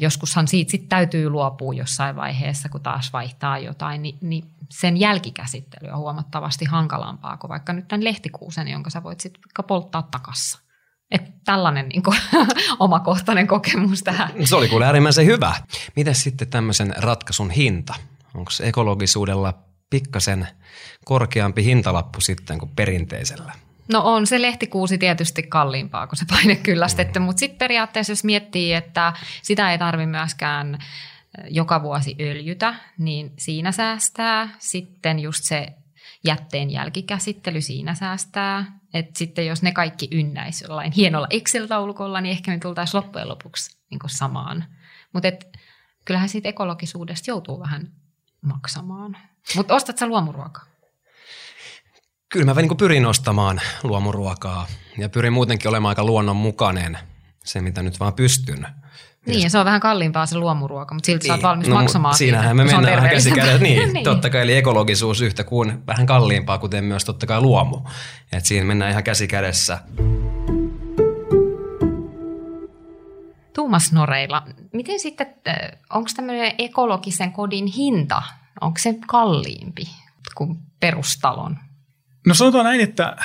joskushan 0.00 0.48
siitä 0.48 0.70
sit 0.70 0.88
täytyy 0.88 1.30
luopua 1.30 1.74
jossain 1.74 2.16
vaiheessa, 2.16 2.68
kun 2.68 2.80
taas 2.80 3.12
vaihtaa 3.12 3.58
jotain, 3.58 4.02
niin, 4.02 4.18
niin 4.20 4.44
sen 4.70 4.96
jälkikäsittely 4.96 5.90
on 5.90 5.98
huomattavasti 5.98 6.64
hankalampaa 6.64 7.36
kuin 7.36 7.48
vaikka 7.48 7.72
nyt 7.72 7.88
tämän 7.88 8.04
lehtikuusen, 8.04 8.68
jonka 8.68 8.90
sä 8.90 9.02
voit 9.02 9.20
sitten 9.20 9.42
polttaa 9.66 10.02
takassa. 10.02 10.63
Että 11.10 11.30
tällainen 11.44 11.88
niin 11.88 12.02
kuin, 12.02 12.16
omakohtainen 12.78 13.46
kokemus 13.46 14.02
tähän. 14.02 14.30
Se 14.44 14.56
oli 14.56 14.68
kuule 14.68 14.86
äärimmäisen 14.86 15.26
hyvä. 15.26 15.54
Miten 15.96 16.14
sitten 16.14 16.48
tämmöisen 16.48 16.94
ratkaisun 16.96 17.50
hinta? 17.50 17.94
Onko 18.34 18.50
ekologisuudella 18.62 19.58
pikkasen 19.90 20.48
korkeampi 21.04 21.64
hintalappu 21.64 22.20
sitten 22.20 22.58
kuin 22.58 22.70
perinteisellä? 22.76 23.52
No 23.92 24.02
on 24.04 24.26
se 24.26 24.42
lehtikuusi 24.42 24.98
tietysti 24.98 25.42
kalliimpaa 25.42 26.06
kuin 26.06 26.18
se 26.18 26.24
painekyllästetty, 26.30 27.18
mm. 27.18 27.24
mutta 27.24 27.40
sitten 27.40 27.58
periaatteessa 27.58 28.12
jos 28.12 28.24
miettii, 28.24 28.72
että 28.72 29.12
sitä 29.42 29.72
ei 29.72 29.78
tarvi 29.78 30.06
myöskään 30.06 30.78
joka 31.50 31.82
vuosi 31.82 32.16
öljytä, 32.20 32.74
niin 32.98 33.32
siinä 33.38 33.72
säästää. 33.72 34.48
Sitten 34.58 35.18
just 35.18 35.44
se 35.44 35.66
jätteen 36.24 36.70
jälkikäsittely 36.70 37.60
siinä 37.60 37.94
säästää. 37.94 38.78
Et 38.94 39.16
sitten 39.16 39.46
jos 39.46 39.62
ne 39.62 39.72
kaikki 39.72 40.08
ynnäisi 40.12 40.64
jollain 40.64 40.92
hienolla 40.92 41.26
Excel-taulukolla, 41.30 42.20
niin 42.20 42.30
ehkä 42.30 42.50
me 42.50 42.58
tultaisiin 42.58 43.02
loppujen 43.02 43.28
lopuksi 43.28 43.78
niin 43.90 44.00
samaan. 44.06 44.64
Mutta 45.12 45.28
kyllähän 46.04 46.28
siitä 46.28 46.48
ekologisuudesta 46.48 47.30
joutuu 47.30 47.60
vähän 47.60 47.92
maksamaan. 48.40 49.16
Mutta 49.56 49.74
ostat 49.74 49.98
sä 49.98 50.06
luomuruokaa? 50.06 50.64
Kyllä 52.28 52.54
mä 52.54 52.54
niin 52.62 52.76
pyrin 52.76 53.06
ostamaan 53.06 53.60
luomuruokaa 53.82 54.66
ja 54.98 55.08
pyrin 55.08 55.32
muutenkin 55.32 55.68
olemaan 55.68 55.90
aika 55.90 56.04
luonnonmukainen 56.04 56.98
se, 57.44 57.60
mitä 57.60 57.82
nyt 57.82 58.00
vaan 58.00 58.14
pystyn. 58.14 58.66
Niin, 59.26 59.42
ja 59.42 59.50
se 59.50 59.58
on 59.58 59.64
vähän 59.64 59.80
kalliimpaa 59.80 60.26
se 60.26 60.38
luomuruoka, 60.38 60.94
mutta 60.94 61.06
silti 61.06 61.28
niin. 61.28 61.28
sä 61.28 61.32
oot 61.32 61.40
niin. 61.40 61.48
valmis 61.48 61.68
no, 61.68 61.74
maksamaan 61.74 62.14
Siinähän 62.14 62.56
me 62.56 62.64
mennään 62.64 62.96
vähän 62.96 63.10
käsikädessä. 63.10 63.58
Niin, 63.58 63.92
niin, 63.92 64.04
totta 64.04 64.30
kai, 64.30 64.42
eli 64.42 64.56
ekologisuus 64.56 65.20
yhtä 65.20 65.44
kuin 65.44 65.86
vähän 65.86 66.06
kalliimpaa, 66.06 66.58
kuten 66.58 66.84
myös 66.84 67.04
totta 67.04 67.26
kai 67.26 67.40
luomu. 67.40 67.80
Et 68.32 68.44
siinä 68.44 68.66
mennään 68.66 68.90
ihan 68.90 69.04
käsikädessä. 69.04 69.78
Tuumas 73.54 73.92
Noreilla, 73.92 74.42
miten 74.72 75.00
sitten, 75.00 75.26
onko 75.90 76.10
tämmöinen 76.16 76.52
ekologisen 76.58 77.32
kodin 77.32 77.66
hinta, 77.66 78.22
onko 78.60 78.78
se 78.78 78.94
kalliimpi 79.06 79.88
kuin 80.34 80.58
perustalon? 80.80 81.58
No 82.26 82.34
sanotaan 82.34 82.64
näin, 82.64 82.80
että 82.80 83.16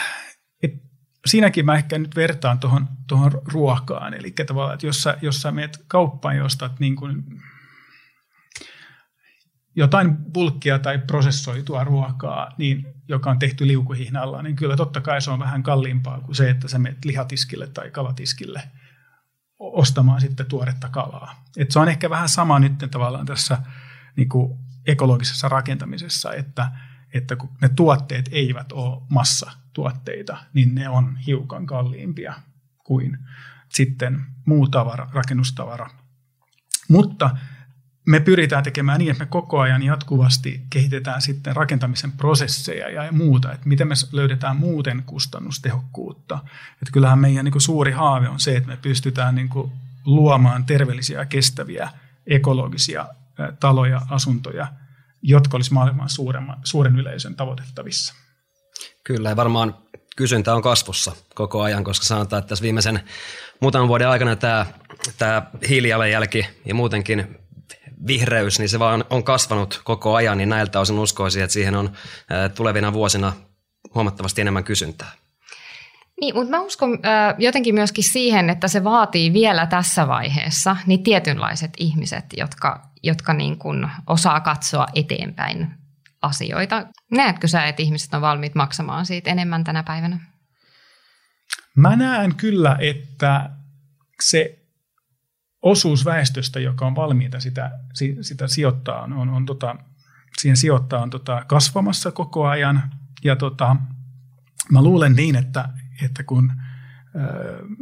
siinäkin 1.25 1.65
mä 1.65 1.75
ehkä 1.75 1.99
nyt 1.99 2.15
vertaan 2.15 2.59
tuohon, 2.59 2.87
tuohon 3.07 3.31
ruokaan. 3.45 4.13
Eli 4.13 4.31
tavallaan, 4.31 4.73
että 4.73 4.85
jos 4.85 5.03
sä, 5.03 5.17
jos 5.21 5.41
sä 5.41 5.51
meet 5.51 5.85
kauppaan 5.87 6.37
ja 6.37 6.45
ostat 6.45 6.79
niin 6.79 6.95
kuin 6.95 7.23
jotain 9.75 10.17
bulkkia 10.17 10.79
tai 10.79 10.99
prosessoitua 10.99 11.83
ruokaa, 11.83 12.51
niin, 12.57 12.85
joka 13.07 13.29
on 13.31 13.39
tehty 13.39 13.67
liukuhihnalla, 13.67 14.41
niin 14.41 14.55
kyllä 14.55 14.75
totta 14.75 15.01
kai 15.01 15.21
se 15.21 15.31
on 15.31 15.39
vähän 15.39 15.63
kalliimpaa 15.63 16.21
kuin 16.21 16.35
se, 16.35 16.49
että 16.49 16.67
sä 16.67 16.79
menet 16.79 17.05
lihatiskille 17.05 17.67
tai 17.67 17.91
kalatiskille 17.91 18.61
ostamaan 19.59 20.21
sitten 20.21 20.45
tuoretta 20.45 20.89
kalaa. 20.89 21.43
Et 21.57 21.71
se 21.71 21.79
on 21.79 21.89
ehkä 21.89 22.09
vähän 22.09 22.29
sama 22.29 22.59
nyt 22.59 22.73
tavallaan 22.91 23.25
tässä 23.25 23.57
niin 24.15 24.29
kuin 24.29 24.59
ekologisessa 24.85 25.49
rakentamisessa, 25.49 26.33
että– 26.33 26.71
että 27.13 27.35
kun 27.35 27.49
ne 27.61 27.69
tuotteet 27.69 28.29
eivät 28.31 28.71
ole 28.71 29.01
massatuotteita, 29.83 30.37
niin 30.53 30.75
ne 30.75 30.89
on 30.89 31.17
hiukan 31.17 31.65
kalliimpia 31.65 32.33
kuin 32.83 33.17
sitten 33.69 34.25
muu 34.45 34.67
tavara, 34.67 35.09
rakennustavara. 35.13 35.89
Mutta 36.89 37.29
me 38.05 38.19
pyritään 38.19 38.63
tekemään 38.63 38.99
niin, 38.99 39.11
että 39.11 39.23
me 39.23 39.29
koko 39.29 39.59
ajan 39.59 39.83
jatkuvasti 39.83 40.61
kehitetään 40.69 41.21
sitten 41.21 41.55
rakentamisen 41.55 42.11
prosesseja 42.11 42.89
ja 42.89 43.11
muuta, 43.11 43.51
että 43.53 43.69
miten 43.69 43.87
me 43.87 43.93
löydetään 44.11 44.57
muuten 44.57 45.03
kustannustehokkuutta. 45.05 46.39
Että 46.73 46.91
kyllähän 46.91 47.19
meidän 47.19 47.45
niin 47.45 47.51
kuin 47.51 47.61
suuri 47.61 47.91
haave 47.91 48.29
on 48.29 48.39
se, 48.39 48.57
että 48.57 48.69
me 48.69 48.77
pystytään 48.77 49.35
niin 49.35 49.49
kuin 49.49 49.71
luomaan 50.05 50.65
terveellisiä 50.65 51.25
kestäviä 51.25 51.89
ekologisia 52.27 53.07
taloja, 53.59 54.01
asuntoja– 54.09 54.67
jotka 55.21 55.57
olisi 55.57 55.71
suuremman, 56.07 56.57
suuren 56.63 56.99
yleisön 56.99 57.35
tavoitettavissa. 57.35 58.13
Kyllä, 59.03 59.29
ja 59.29 59.35
varmaan 59.35 59.75
kysyntä 60.15 60.55
on 60.55 60.61
kasvussa 60.61 61.11
koko 61.35 61.61
ajan, 61.61 61.83
koska 61.83 62.05
sanotaan, 62.05 62.39
että 62.39 62.49
tässä 62.49 62.63
viimeisen 62.63 62.99
muutaman 63.59 63.87
vuoden 63.87 64.09
aikana 64.09 64.35
tämä, 64.35 64.65
tämä 65.17 65.41
hiilijalanjälki 65.69 66.47
ja 66.65 66.75
muutenkin 66.75 67.37
vihreys, 68.07 68.59
niin 68.59 68.69
se 68.69 68.79
vaan 68.79 69.05
on 69.09 69.23
kasvanut 69.23 69.81
koko 69.83 70.15
ajan, 70.15 70.37
niin 70.37 70.49
näiltä 70.49 70.79
osin 70.79 70.99
uskoisin, 70.99 71.43
että 71.43 71.53
siihen 71.53 71.75
on 71.75 71.89
tulevina 72.55 72.93
vuosina 72.93 73.33
huomattavasti 73.95 74.41
enemmän 74.41 74.63
kysyntää. 74.63 75.11
Niin, 76.21 76.35
mutta 76.35 76.51
mä 76.51 76.61
uskon 76.61 76.99
jotenkin 77.37 77.75
myöskin 77.75 78.03
siihen, 78.03 78.49
että 78.49 78.67
se 78.67 78.83
vaatii 78.83 79.33
vielä 79.33 79.65
tässä 79.65 80.07
vaiheessa 80.07 80.77
niin 80.85 81.03
tietynlaiset 81.03 81.71
ihmiset, 81.77 82.25
jotka, 82.37 82.81
jotka 83.03 83.33
niin 83.33 83.57
kuin 83.57 83.89
osaa 84.07 84.39
katsoa 84.39 84.87
eteenpäin 84.95 85.78
asioita. 86.21 86.87
Näetkö 87.11 87.47
sä, 87.47 87.67
että 87.67 87.81
ihmiset 87.81 88.13
on 88.13 88.21
valmiit 88.21 88.55
maksamaan 88.55 89.05
siitä 89.05 89.29
enemmän 89.29 89.63
tänä 89.63 89.83
päivänä? 89.83 90.19
Mä 91.77 91.95
näen 91.95 92.35
kyllä, 92.35 92.77
että 92.79 93.49
se 94.23 94.59
osuus 95.61 96.05
väestöstä, 96.05 96.59
joka 96.59 96.87
on 96.87 96.95
valmiita 96.95 97.39
sitä, 97.39 97.71
sitä 98.21 98.47
sijoittaa, 98.47 99.01
on, 99.01 99.13
on, 99.13 99.29
on 99.29 99.45
tota, 99.45 99.75
siihen 100.37 100.57
sijoittaa 100.57 101.01
on 101.01 101.09
tota, 101.09 101.45
kasvamassa 101.47 102.11
koko 102.11 102.47
ajan. 102.47 102.91
Ja 103.23 103.35
tota, 103.35 103.75
mä 104.71 104.81
luulen 104.81 105.13
niin, 105.13 105.35
että, 105.35 105.69
että 106.05 106.23
kun 106.23 106.53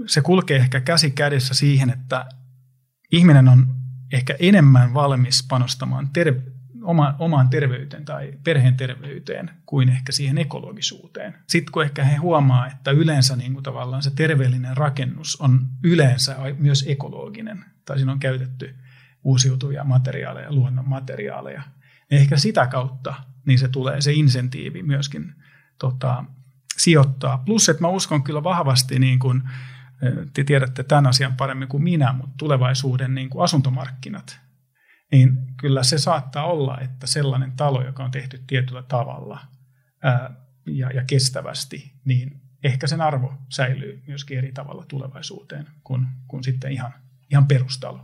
se 0.06 0.22
kulkee 0.22 0.58
ehkä 0.58 0.82
käsi 0.82 1.12
kädessä 1.12 1.54
siihen, 1.54 1.90
että 1.90 2.26
ihminen 3.12 3.48
on 3.48 3.76
ehkä 4.14 4.36
enemmän 4.40 4.94
valmis 4.94 5.46
panostamaan 5.50 6.10
ter- 6.10 6.42
oma, 6.88 7.16
omaan 7.20 7.50
terveyteen 7.50 8.06
tai 8.06 8.34
perheen 8.44 8.78
terveyteen 8.78 9.50
kuin 9.66 9.90
ehkä 9.90 10.12
siihen 10.12 10.38
ekologisuuteen. 10.38 11.36
Sitten 11.48 11.72
kun 11.72 11.84
ehkä 11.84 12.04
he 12.04 12.16
huomaa, 12.16 12.68
että 12.68 12.92
yleensä 12.92 13.36
niin 13.36 13.54
kuin 13.54 13.64
tavallaan 13.64 14.04
se 14.04 14.12
terveellinen 14.16 14.78
rakennus 14.78 15.42
on 15.42 15.68
yleensä 15.84 16.36
myös 16.60 16.86
ekologinen, 16.88 17.66
tai 17.86 17.98
siinä 17.98 18.12
on 18.12 18.20
käytetty 18.20 18.76
uusiutuvia 19.24 19.84
materiaaleja, 19.84 20.54
luonnon 20.54 20.90
materiaaleja, 20.90 21.62
niin 22.12 22.22
ehkä 22.22 22.38
sitä 22.38 22.68
kautta 22.68 23.14
niin 23.46 23.60
se 23.60 23.68
tulee 23.68 24.02
se 24.02 24.14
insentiivi 24.14 24.84
myöskin 24.84 25.36
tota, 25.80 26.26
sijoittaa. 26.78 27.38
Plus, 27.38 27.70
että 27.70 27.82
mä 27.82 27.88
uskon 27.88 28.24
kyllä 28.24 28.44
vahvasti, 28.44 29.00
niin 29.00 29.20
kuin, 29.20 29.44
te 30.34 30.44
tiedätte 30.44 30.84
tämän 30.84 31.08
asian 31.08 31.36
paremmin 31.38 31.68
kuin 31.68 31.84
minä, 31.84 32.14
mutta 32.14 32.34
tulevaisuuden 32.38 33.16
niin 33.16 33.30
kuin 33.30 33.44
asuntomarkkinat, 33.44 34.40
niin 35.12 35.38
kyllä 35.58 35.84
se 35.84 35.98
saattaa 35.98 36.46
olla, 36.46 36.80
että 36.80 37.08
sellainen 37.08 37.52
talo, 37.52 37.86
joka 37.86 38.04
on 38.04 38.12
tehty 38.12 38.44
tietyllä 38.48 38.84
tavalla 38.84 39.40
ää, 40.04 40.34
ja, 40.66 40.92
ja 40.92 41.04
kestävästi, 41.08 41.92
niin 42.06 42.42
ehkä 42.64 42.88
sen 42.88 43.02
arvo 43.02 43.34
säilyy 43.50 44.04
myöskin 44.08 44.38
eri 44.38 44.52
tavalla 44.52 44.86
tulevaisuuteen 44.88 45.68
kuin, 45.84 46.08
kuin 46.28 46.44
sitten 46.44 46.72
ihan, 46.72 46.94
ihan 47.32 47.48
perustalo. 47.48 48.00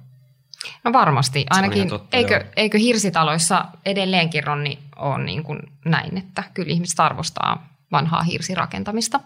No 0.84 0.94
varmasti. 0.94 1.46
Ainakin 1.50 1.90
totta, 1.90 2.18
eikö, 2.18 2.46
eikö 2.56 2.78
hirsitaloissa 2.78 3.66
edelleenkin 3.86 4.44
Ronni 4.44 4.80
on 4.96 5.26
niin 5.26 5.44
kuin 5.44 5.60
näin, 5.86 6.18
että 6.18 6.44
kyllä 6.54 6.72
ihmiset 6.72 7.00
arvostaa 7.00 7.76
vanhaa 7.92 8.24
hirsirakentamista. 8.24 9.20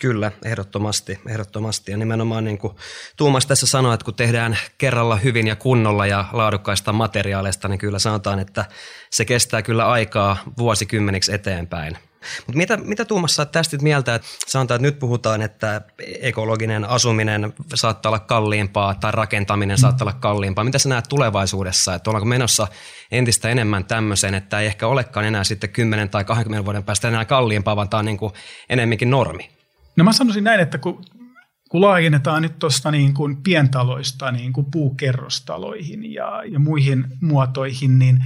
Kyllä, 0.00 0.32
ehdottomasti, 0.44 1.20
ehdottomasti. 1.28 1.92
Ja 1.92 1.96
nimenomaan 1.96 2.44
niin 2.44 2.58
kuin 2.58 2.74
Tuumas 3.16 3.46
tässä 3.46 3.66
sanoi, 3.66 3.94
että 3.94 4.04
kun 4.04 4.14
tehdään 4.14 4.58
kerralla 4.78 5.16
hyvin 5.16 5.46
ja 5.46 5.56
kunnolla 5.56 6.06
ja 6.06 6.24
laadukkaista 6.32 6.92
materiaaleista, 6.92 7.68
niin 7.68 7.78
kyllä 7.78 7.98
sanotaan, 7.98 8.38
että 8.38 8.64
se 9.10 9.24
kestää 9.24 9.62
kyllä 9.62 9.88
aikaa 9.88 10.36
vuosikymmeniksi 10.58 11.34
eteenpäin. 11.34 11.98
Mutta 12.46 12.56
mitä, 12.56 12.76
mitä 12.76 13.04
Tuumas 13.04 13.36
sä 13.36 13.44
tästä 13.44 13.76
mieltä, 13.82 14.14
että 14.14 14.28
sanotaan, 14.46 14.76
että 14.76 14.86
nyt 14.86 14.98
puhutaan, 14.98 15.42
että 15.42 15.80
ekologinen 16.20 16.84
asuminen 16.84 17.52
saattaa 17.74 18.10
olla 18.10 18.18
kalliimpaa 18.18 18.94
tai 18.94 19.12
rakentaminen 19.12 19.76
mm. 19.76 19.80
saattaa 19.80 20.04
olla 20.04 20.18
kalliimpaa. 20.20 20.64
Mitä 20.64 20.78
sä 20.78 20.88
näet 20.88 21.08
tulevaisuudessa, 21.08 21.94
että 21.94 22.10
ollaanko 22.10 22.26
menossa 22.26 22.68
entistä 23.10 23.48
enemmän 23.48 23.84
tämmöiseen, 23.84 24.34
että 24.34 24.60
ei 24.60 24.66
ehkä 24.66 24.86
olekaan 24.86 25.26
enää 25.26 25.44
sitten 25.44 25.70
10 25.70 26.10
tai 26.10 26.24
20 26.24 26.64
vuoden 26.64 26.84
päästä 26.84 27.08
enää 27.08 27.24
kalliimpaa, 27.24 27.76
vaan 27.76 27.88
tämä 27.88 27.98
on 27.98 28.04
niin 28.04 28.18
kuin 28.18 28.32
enemmänkin 28.68 29.10
normi? 29.10 29.59
No 29.96 30.04
mä 30.04 30.12
sanoisin 30.12 30.44
näin, 30.44 30.60
että 30.60 30.78
kun, 30.78 31.04
kun 31.68 31.80
laajennetaan 31.80 32.42
nyt 32.42 32.58
tuosta 32.58 32.90
niin 32.90 33.14
kuin 33.14 33.42
pientaloista 33.42 34.32
niin 34.32 34.52
kuin 34.52 34.66
puukerrostaloihin 34.70 36.12
ja, 36.12 36.42
ja 36.44 36.58
muihin 36.58 37.06
muotoihin, 37.20 37.98
niin 37.98 38.24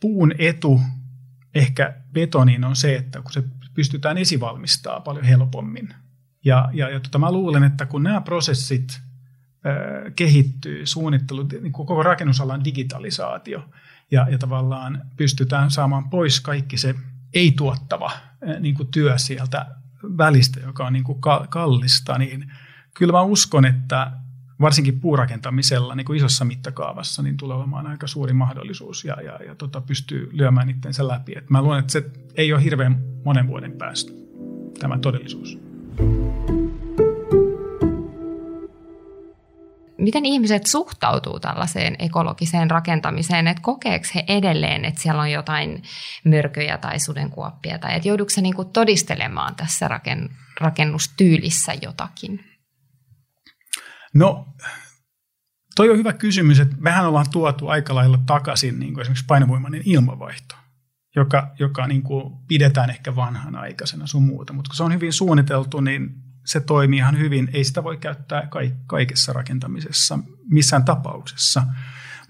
puun 0.00 0.32
etu 0.38 0.80
ehkä 1.54 1.94
betoniin 2.12 2.64
on 2.64 2.76
se, 2.76 2.96
että 2.96 3.22
kun 3.22 3.32
se 3.32 3.42
pystytään 3.74 4.18
esivalmistaa 4.18 5.00
paljon 5.00 5.24
helpommin. 5.24 5.94
Ja, 6.44 6.70
ja, 6.72 6.88
ja 6.88 7.00
tota, 7.00 7.18
mä 7.18 7.32
luulen, 7.32 7.64
että 7.64 7.86
kun 7.86 8.02
nämä 8.02 8.20
prosessit 8.20 9.00
kehittyy, 10.16 10.86
suunnittelu, 10.86 11.46
niin 11.62 11.72
koko 11.72 12.02
rakennusalan 12.02 12.64
digitalisaatio, 12.64 13.70
ja, 14.10 14.26
ja 14.30 14.38
tavallaan 14.38 15.02
pystytään 15.16 15.70
saamaan 15.70 16.10
pois 16.10 16.40
kaikki 16.40 16.76
se 16.76 16.94
ei-tuottava 17.34 18.10
niin 18.60 18.74
kuin 18.74 18.88
työ 18.90 19.18
sieltä 19.18 19.66
välistä, 20.02 20.60
joka 20.60 20.86
on 20.86 20.92
niin 20.92 21.04
kuin 21.04 21.18
kallista, 21.48 22.18
niin 22.18 22.52
kyllä 22.94 23.12
mä 23.12 23.22
uskon, 23.22 23.64
että 23.64 24.12
varsinkin 24.60 25.00
puurakentamisella 25.00 25.94
niin 25.94 26.04
kuin 26.04 26.16
isossa 26.16 26.44
mittakaavassa 26.44 27.22
niin 27.22 27.36
tulee 27.36 27.56
olemaan 27.56 27.86
aika 27.86 28.06
suuri 28.06 28.32
mahdollisuus 28.32 29.04
ja, 29.04 29.22
ja, 29.22 29.38
ja 29.46 29.54
tota, 29.54 29.80
pystyy 29.80 30.30
lyömään 30.32 30.70
itsensä 30.70 31.08
läpi. 31.08 31.32
Et 31.36 31.50
mä 31.50 31.62
luulen, 31.62 31.80
että 31.80 31.92
se 31.92 32.10
ei 32.34 32.52
ole 32.52 32.64
hirveän 32.64 33.02
monen 33.24 33.46
vuoden 33.46 33.72
päästä 33.72 34.12
tämä 34.78 34.98
todellisuus. 34.98 35.69
Miten 40.00 40.26
ihmiset 40.26 40.66
suhtautuu 40.66 41.40
tällaiseen 41.40 41.96
ekologiseen 41.98 42.70
rakentamiseen, 42.70 43.46
että 43.48 43.62
kokeeko 43.62 44.04
he 44.14 44.24
edelleen, 44.28 44.84
että 44.84 45.02
siellä 45.02 45.22
on 45.22 45.30
jotain 45.30 45.82
mörköjä 46.24 46.78
tai 46.78 47.00
sudenkuoppia, 47.00 47.78
tai 47.78 47.96
että 47.96 48.08
jouduuko 48.08 48.30
se 48.30 48.40
niinku 48.40 48.64
todistelemaan 48.64 49.54
tässä 49.54 49.90
rakennustyylissä 50.60 51.72
jotakin? 51.82 52.44
No, 54.14 54.46
toi 55.76 55.90
on 55.90 55.98
hyvä 55.98 56.12
kysymys, 56.12 56.60
että 56.60 56.76
mehän 56.78 57.06
ollaan 57.06 57.30
tuotu 57.30 57.68
aika 57.68 57.94
lailla 57.94 58.18
takaisin 58.26 58.78
niin 58.78 58.94
kuin 58.94 59.02
esimerkiksi 59.02 59.24
painovoimainen 59.26 59.82
ilmavaihto, 59.84 60.54
joka, 61.16 61.50
joka 61.58 61.86
niin 61.86 62.02
kuin 62.02 62.32
pidetään 62.48 62.90
ehkä 62.90 63.16
vanhanaikaisena 63.16 64.06
sun 64.06 64.22
muuta, 64.22 64.52
mutta 64.52 64.68
kun 64.68 64.76
se 64.76 64.82
on 64.82 64.92
hyvin 64.92 65.12
suunniteltu, 65.12 65.80
niin 65.80 66.29
se 66.44 66.60
toimii 66.60 66.98
ihan 66.98 67.18
hyvin. 67.18 67.50
Ei 67.52 67.64
sitä 67.64 67.84
voi 67.84 67.96
käyttää 67.96 68.48
kaikessa 68.86 69.32
rakentamisessa 69.32 70.18
missään 70.50 70.84
tapauksessa. 70.84 71.62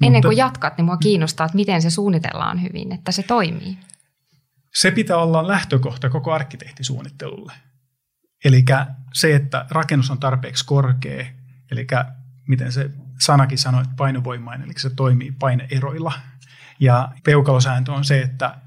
Ennen 0.03 0.19
mutta, 0.19 0.29
kuin 0.29 0.37
jatkat, 0.37 0.77
niin 0.77 0.85
mua 0.85 0.97
kiinnostaa, 0.97 1.45
että 1.45 1.57
miten 1.57 1.83
se 1.83 1.91
suunnitellaan 1.91 2.63
hyvin, 2.63 2.93
että 2.93 3.13
se 3.13 3.23
toimii. 3.23 3.79
Se 4.75 4.91
pitää 4.91 5.17
olla 5.17 5.49
lähtökohta 5.49 6.11
koko 6.11 6.33
arkkitehtisuunnittelulle. 6.33 7.53
Eli 8.45 8.65
se, 9.13 9.35
että 9.35 9.67
rakennus 9.71 10.11
on 10.11 10.21
tarpeeksi 10.21 10.67
korkea, 10.67 11.27
eli 11.71 11.87
miten 12.49 12.73
se 12.73 12.91
sanakin 13.19 13.59
sanoi, 13.59 13.83
että 13.83 13.95
painovoimainen, 13.97 14.65
eli 14.65 14.79
se 14.79 14.91
toimii 14.91 15.33
paineeroilla. 15.33 16.13
Ja 16.81 17.09
peukalosääntö 17.25 17.93
on 17.93 18.05
se, 18.05 18.21
että 18.21 18.59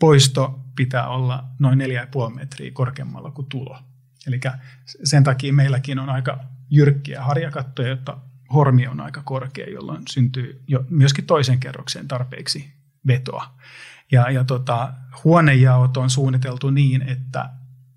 poisto 0.00 0.60
pitää 0.76 1.08
olla 1.08 1.44
noin 1.58 1.78
4,5 1.78 2.34
metriä 2.34 2.70
korkeammalla 2.70 3.30
kuin 3.30 3.48
tulo. 3.48 3.78
Eli 4.26 4.40
sen 5.04 5.24
takia 5.24 5.52
meilläkin 5.52 5.98
on 5.98 6.08
aika 6.08 6.44
jyrkkiä 6.70 7.22
harjakattoja, 7.22 7.88
jotta 7.88 8.18
hormi 8.54 8.86
on 8.86 9.00
aika 9.00 9.22
korkea, 9.22 9.70
jolloin 9.70 10.02
syntyy 10.08 10.62
jo 10.66 10.84
myöskin 10.90 11.26
toisen 11.26 11.60
kerrokseen 11.60 12.08
tarpeeksi 12.08 12.72
vetoa. 13.06 13.54
Ja, 14.12 14.30
ja 14.30 14.44
tota, 14.44 14.92
huonejaot 15.24 15.96
on 15.96 16.10
suunniteltu 16.10 16.70
niin, 16.70 17.02
että 17.02 17.50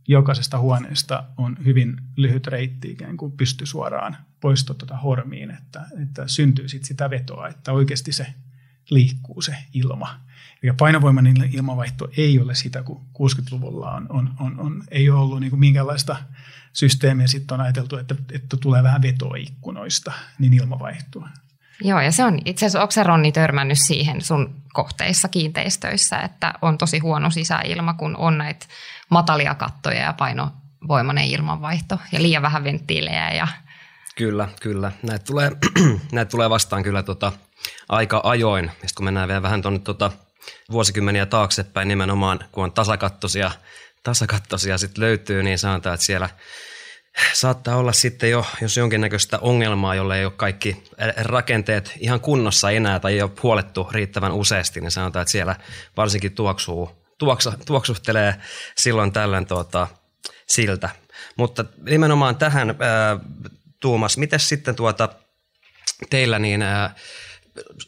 jokaisesta 0.08 0.60
huoneesta 0.60 1.24
on 1.38 1.58
hyvin 1.66 1.98
lyhyt 2.18 2.48
reitti 2.48 2.92
ikään 2.92 3.18
kuin 3.18 3.32
pysty 3.32 3.66
suoraan 3.66 4.18
poistua 4.40 4.76
tuota 4.76 4.98
hormiin, 4.98 5.52
että, 5.52 5.86
että 6.04 6.28
syntyy 6.28 6.68
sit 6.68 6.86
sitä 6.86 7.10
vetoa, 7.10 7.48
että 7.48 7.72
oikeasti 7.72 8.12
se 8.12 8.34
liikkuu 8.90 9.42
se 9.42 9.56
ilma. 9.74 10.20
Eli 10.64 10.74
painovoimainen 10.74 11.50
ilmavaihto 11.54 12.10
ei 12.18 12.40
ole 12.40 12.56
sitä, 12.56 12.84
kun 12.84 13.02
60-luvulla 13.02 13.92
on, 13.92 14.06
on, 14.10 14.30
on, 14.40 14.60
on 14.60 14.84
ei 14.92 15.10
ole 15.10 15.20
ollut 15.20 15.40
niin 15.40 15.50
kuin 15.50 15.60
minkäänlaista 15.60 16.16
systeemiä. 16.74 17.28
Sitten 17.28 17.56
on 17.56 17.62
ajateltu, 17.62 17.98
että, 17.98 18.16
että 18.32 18.58
tulee 18.58 18.84
vähän 18.84 19.02
vetoa 19.02 19.36
ikkunoista, 19.36 20.12
niin 20.40 20.54
ilma 20.54 20.80
vaihtuu. 20.80 21.26
Joo, 21.84 22.02
ja 22.02 22.12
se 22.12 22.24
on 22.24 22.40
itse 22.46 22.66
asiassa, 22.66 22.82
onko 22.82 22.94
Ronni 23.04 23.32
törmännyt 23.32 23.78
siihen 23.88 24.22
sun 24.22 24.56
kohteissa 24.74 25.28
kiinteistöissä, 25.28 26.20
että 26.20 26.54
on 26.62 26.78
tosi 26.78 27.00
huono 27.00 27.30
sisäilma, 27.30 27.94
kun 27.94 28.18
on 28.18 28.38
näitä 28.38 28.66
matalia 29.10 29.56
kattoja 29.56 30.02
ja 30.02 30.14
painovoimainen 30.14 31.26
ilmanvaihto 31.26 31.98
ja 32.12 32.22
liian 32.22 32.44
vähän 32.44 32.64
venttiilejä. 32.64 33.32
Ja... 33.32 33.48
Kyllä, 34.16 34.50
kyllä. 34.62 34.92
Näitä 35.04 35.26
tulee, 35.26 35.52
näitä 36.12 36.30
tulee 36.30 36.50
vastaan 36.50 36.84
kyllä 36.84 37.04
tota, 37.04 37.32
aika 37.90 38.22
ajoin. 38.24 38.66
Ja 38.66 38.90
kun 38.96 39.06
mennään 39.06 39.28
vielä 39.28 39.42
vähän 39.42 39.62
tuonne 39.62 39.80
tota, 39.80 40.12
vuosikymmeniä 40.72 41.26
taaksepäin 41.26 41.88
nimenomaan, 41.88 42.40
kun 42.52 42.64
on 42.64 42.72
tasakattoisia, 42.72 43.52
tasakattoisia 44.04 44.78
sit 44.78 44.98
löytyy, 44.98 45.44
niin 45.44 45.60
sanotaan, 45.60 45.94
että 45.94 46.06
siellä 46.06 46.30
saattaa 47.34 47.76
olla 47.76 47.94
sitten 47.94 48.32
jo, 48.32 48.46
jos 48.62 48.78
jonkinnäköistä 48.78 49.40
ongelmaa, 49.40 49.96
jolle 49.96 50.20
ei 50.20 50.26
ole 50.26 50.34
kaikki 50.36 50.84
rakenteet 51.18 51.94
ihan 52.00 52.20
kunnossa 52.20 52.72
enää 52.72 53.00
tai 53.00 53.14
ei 53.14 53.22
ole 53.22 53.32
huolettu 53.44 53.88
riittävän 53.92 54.32
useasti, 54.32 54.82
niin 54.82 54.92
sanotaan, 54.92 55.22
että 55.22 55.32
siellä 55.32 55.56
varsinkin 55.98 56.36
tuoksuu, 56.36 57.06
tuoksa, 57.18 57.54
tuoksuhtelee 57.66 58.36
silloin 58.78 59.12
tällöin 59.12 59.46
tuota, 59.46 59.88
siltä. 60.48 60.90
Mutta 61.36 61.66
nimenomaan 61.82 62.36
tähän, 62.36 62.70
ää, 62.80 63.20
Tuumas, 63.80 64.18
miten 64.18 64.40
sitten 64.40 64.76
tuota, 64.76 65.10
teillä 66.10 66.40
niin 66.40 66.62
ää, 66.62 66.96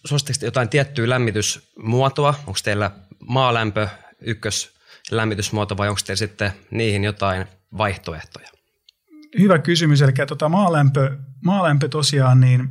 suositteko 0.05 0.45
jotain 0.45 0.69
tiettyä 0.69 1.09
lämmitysmuotoa? 1.09 2.33
Onko 2.47 2.59
teillä 2.63 2.91
maalämpö, 3.27 3.87
ykkös 4.21 4.73
lämmitysmuoto 5.11 5.77
vai 5.77 5.89
onko 5.89 6.01
teillä 6.05 6.17
sitten 6.17 6.51
niihin 6.71 7.03
jotain 7.03 7.45
vaihtoehtoja? 7.77 8.49
Hyvä 9.39 9.59
kysymys. 9.59 10.01
Eli 10.01 10.11
tuota 10.27 10.49
maalämpö, 10.49 11.17
maalämpö 11.45 11.89
tosiaan 11.89 12.39
niin 12.39 12.69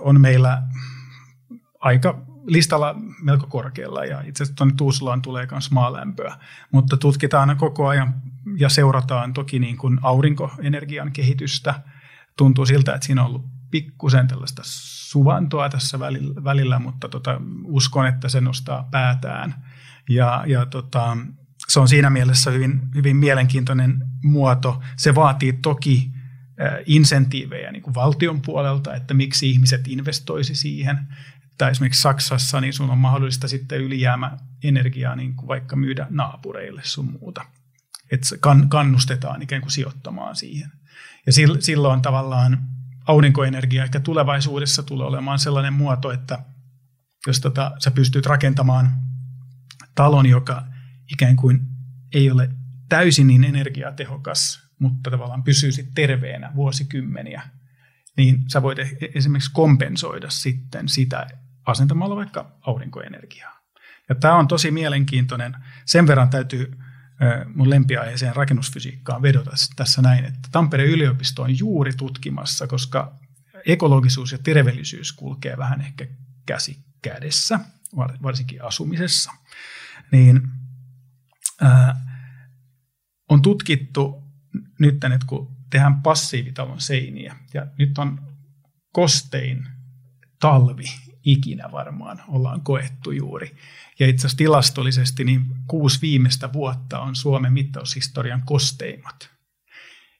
on 0.00 0.20
meillä 0.20 0.62
aika 1.80 2.22
listalla 2.46 2.94
melko 3.22 3.46
korkealla 3.46 4.04
ja 4.04 4.20
itse 4.20 4.42
asiassa 4.42 4.56
tuonne 4.56 4.74
Tuusulaan 4.76 5.22
tulee 5.22 5.46
myös 5.50 5.70
maalämpöä, 5.70 6.36
mutta 6.72 6.96
tutkitaan 6.96 7.56
koko 7.56 7.88
ajan 7.88 8.14
ja 8.58 8.68
seurataan 8.68 9.32
toki 9.32 9.58
niin 9.58 9.76
kuin 9.76 9.98
aurinkoenergian 10.02 11.12
kehitystä. 11.12 11.74
Tuntuu 12.36 12.66
siltä, 12.66 12.94
että 12.94 13.06
siinä 13.06 13.22
on 13.22 13.28
ollut 13.28 13.44
pikkusen 13.72 14.28
tällaista 14.28 14.62
suvantoa 14.64 15.68
tässä 15.68 15.98
välillä, 16.44 16.78
mutta 16.78 17.08
tota, 17.08 17.40
uskon, 17.64 18.06
että 18.06 18.28
se 18.28 18.40
nostaa 18.40 18.88
päätään. 18.90 19.54
Ja, 20.10 20.44
ja 20.46 20.66
tota, 20.66 21.16
se 21.68 21.80
on 21.80 21.88
siinä 21.88 22.10
mielessä 22.10 22.50
hyvin, 22.50 22.80
hyvin 22.94 23.16
mielenkiintoinen 23.16 24.04
muoto. 24.24 24.82
Se 24.96 25.14
vaatii 25.14 25.52
toki 25.52 26.12
insentiivejä 26.86 27.72
niin 27.72 27.82
kuin 27.82 27.94
valtion 27.94 28.42
puolelta, 28.42 28.94
että 28.94 29.14
miksi 29.14 29.50
ihmiset 29.50 29.88
investoisi 29.88 30.54
siihen. 30.54 30.98
Tai 31.58 31.70
esimerkiksi 31.70 32.02
Saksassa 32.02 32.60
niin 32.60 32.72
sun 32.72 32.90
on 32.90 32.98
mahdollista 32.98 33.48
sitten 33.48 33.80
ylijäämä 33.80 34.38
energiaa 34.64 35.16
niin 35.16 35.36
kuin 35.36 35.48
vaikka 35.48 35.76
myydä 35.76 36.06
naapureille 36.10 36.80
sun 36.84 37.12
muuta. 37.20 37.44
Että 38.10 38.28
kannustetaan 38.68 39.42
ikään 39.42 39.62
kuin 39.62 39.72
sijoittamaan 39.72 40.36
siihen. 40.36 40.70
Ja 41.26 41.32
silloin 41.60 42.02
tavallaan 42.02 42.71
aurinkoenergia 43.06 43.84
ehkä 43.84 44.00
tulevaisuudessa 44.00 44.82
tulee 44.82 45.06
olemaan 45.06 45.38
sellainen 45.38 45.72
muoto, 45.72 46.12
että 46.12 46.38
jos 47.26 47.40
tota, 47.40 47.72
sä 47.78 47.90
pystyt 47.90 48.26
rakentamaan 48.26 48.90
talon, 49.94 50.26
joka 50.26 50.64
ikään 51.12 51.36
kuin 51.36 51.60
ei 52.14 52.30
ole 52.30 52.50
täysin 52.88 53.26
niin 53.26 53.44
energiatehokas, 53.44 54.68
mutta 54.78 55.10
tavallaan 55.10 55.42
pysyy 55.42 55.72
sitten 55.72 55.94
terveenä 55.94 56.52
vuosikymmeniä, 56.54 57.42
niin 58.16 58.44
sä 58.48 58.62
voit 58.62 58.78
e-, 58.78 58.96
esimerkiksi 59.14 59.52
kompensoida 59.52 60.30
sitten 60.30 60.88
sitä 60.88 61.26
asentamalla 61.66 62.16
vaikka 62.16 62.52
aurinkoenergiaa. 62.60 63.62
Ja 64.08 64.14
tämä 64.14 64.34
on 64.36 64.48
tosi 64.48 64.70
mielenkiintoinen. 64.70 65.56
Sen 65.84 66.06
verran 66.06 66.30
täytyy 66.30 66.78
mun 67.54 67.70
lempiaiheeseen 67.70 68.36
rakennusfysiikkaan 68.36 69.22
vedota 69.22 69.50
tässä 69.76 70.02
näin, 70.02 70.24
että 70.24 70.48
Tampereen 70.52 70.90
yliopisto 70.90 71.42
on 71.42 71.58
juuri 71.58 71.92
tutkimassa, 71.92 72.66
koska 72.66 73.18
ekologisuus 73.66 74.32
ja 74.32 74.38
terveellisyys 74.38 75.12
kulkee 75.12 75.56
vähän 75.56 75.80
ehkä 75.80 76.06
käsi 76.46 76.84
kädessä, 77.02 77.60
varsinkin 78.22 78.64
asumisessa, 78.64 79.32
niin 80.12 80.48
ää, 81.60 82.00
on 83.28 83.42
tutkittu 83.42 84.22
nyt, 84.78 84.94
että 84.94 85.26
kun 85.26 85.56
tehdään 85.70 86.02
passiivitalon 86.02 86.80
seiniä, 86.80 87.36
ja 87.54 87.66
nyt 87.78 87.98
on 87.98 88.28
kostein 88.92 89.68
talvi 90.40 90.84
ikinä 91.24 91.72
varmaan 91.72 92.22
ollaan 92.28 92.60
koettu 92.60 93.10
juuri. 93.10 93.56
Ja 93.98 94.06
itse 94.06 94.20
asiassa 94.20 94.36
tilastollisesti 94.36 95.24
niin 95.24 95.46
kuusi 95.66 95.98
viimeistä 96.02 96.52
vuotta 96.52 97.00
on 97.00 97.16
Suomen 97.16 97.52
mittaushistorian 97.52 98.42
kosteimmat. 98.44 99.30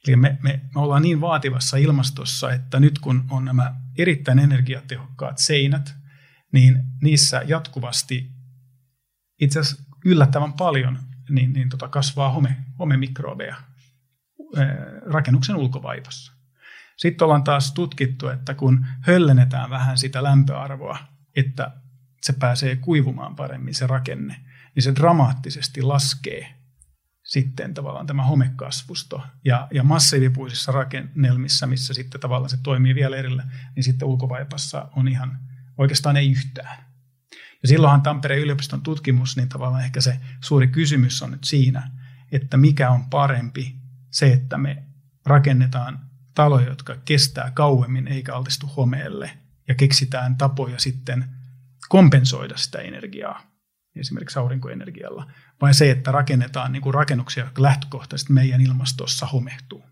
Eli 0.09 0.17
me, 0.17 0.39
me, 0.43 0.61
me 0.75 0.81
ollaan 0.81 1.03
niin 1.03 1.21
vaativassa 1.21 1.77
ilmastossa, 1.77 2.53
että 2.53 2.81
nyt 2.81 2.99
kun 2.99 3.25
on 3.31 3.45
nämä 3.45 3.75
erittäin 3.99 4.39
energiatehokkaat 4.39 5.39
seinät, 5.39 5.95
niin 6.53 6.83
niissä 7.03 7.43
jatkuvasti 7.47 8.31
itse 9.41 9.61
asiassa 9.61 9.83
yllättävän 10.05 10.53
paljon 10.53 10.99
niin, 11.29 11.53
niin 11.53 11.69
tota 11.69 11.89
kasvaa 11.89 12.33
home, 12.33 12.57
homemikrobeja 12.79 13.57
rakennuksen 15.07 15.57
ulkovaipassa. 15.57 16.33
Sitten 16.97 17.25
ollaan 17.25 17.45
taas 17.45 17.73
tutkittu, 17.73 18.29
että 18.29 18.55
kun 18.55 18.87
höllennetään 19.01 19.71
vähän 19.71 19.99
sitä 19.99 20.23
lämpöarvoa, 20.23 20.99
että 21.37 21.73
se 22.23 22.33
pääsee 22.33 22.77
kuivumaan 22.77 23.37
paremmin 23.37 23.75
se 23.75 23.87
rakenne, 23.87 24.37
niin 24.75 24.83
se 24.83 24.95
dramaattisesti 24.95 25.83
laskee 25.83 26.63
sitten 27.23 27.75
tavallaan 27.75 28.07
tämä 28.07 28.25
homekasvusto. 28.25 29.23
Ja, 29.45 29.69
ja 29.71 29.83
massiivipuisissa 29.83 30.73
rakennelmissa, 30.73 31.67
missä 31.67 31.95
sitten 31.95 32.21
tavallaan 32.21 32.51
se 32.51 32.59
toimii 32.63 32.95
vielä 32.95 33.17
erillä, 33.17 33.45
niin 33.77 33.85
sitten 33.85 34.09
ulkovaipassa 34.09 34.89
on 34.97 35.09
ihan 35.09 35.39
oikeastaan 35.79 36.17
ei 36.17 36.31
yhtään. 36.31 36.85
Ja 37.63 37.69
silloinhan 37.69 38.03
Tampereen 38.03 38.43
yliopiston 38.43 38.83
tutkimus, 38.83 39.37
niin 39.37 39.49
tavallaan 39.49 39.85
ehkä 39.85 40.01
se 40.01 40.21
suuri 40.41 40.69
kysymys 40.69 41.23
on 41.23 41.31
nyt 41.31 41.45
siinä, 41.45 41.91
että 42.33 42.57
mikä 42.57 42.91
on 42.91 43.11
parempi 43.11 43.77
se, 44.11 44.33
että 44.33 44.59
me 44.59 44.83
rakennetaan 45.27 46.01
taloja, 46.35 46.69
jotka 46.69 46.97
kestää 47.05 47.51
kauemmin 47.55 48.09
eikä 48.09 48.35
altistu 48.35 48.67
homeelle 48.67 49.31
ja 49.69 49.75
keksitään 49.75 50.37
tapoja 50.37 50.79
sitten 50.79 51.25
kompensoida 51.89 52.57
sitä 52.57 52.79
energiaa 52.79 53.53
esimerkiksi 53.97 54.39
aurinkoenergialla, 54.39 55.27
vai 55.61 55.75
se, 55.75 55.91
että 55.91 56.13
rakennetaan 56.13 56.73
niin 56.73 56.83
kuin 56.83 56.95
rakennuksia, 56.95 57.45
jotka 57.45 57.63
lähtökohtaisesti 57.63 58.33
meidän 58.33 58.61
ilmastossa 58.61 59.27
homehtuu. 59.27 59.85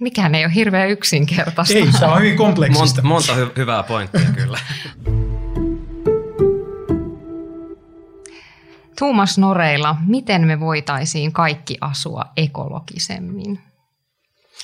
Mikään 0.00 0.34
ei 0.34 0.44
ole 0.44 0.54
hirveän 0.54 0.90
yksinkertaista. 0.90 1.78
Ei, 1.78 1.92
se 1.92 2.04
on 2.04 2.18
hyvin 2.18 2.36
kompleksista. 2.36 3.02
Monta, 3.02 3.32
monta 3.32 3.46
hy- 3.46 3.52
hyvää 3.56 3.82
pointtia 3.82 4.32
kyllä. 4.42 4.58
Tuumas 8.98 9.38
Noreilla, 9.38 9.96
miten 10.06 10.46
me 10.46 10.60
voitaisiin 10.60 11.32
kaikki 11.32 11.78
asua 11.80 12.24
ekologisemmin? 12.36 13.69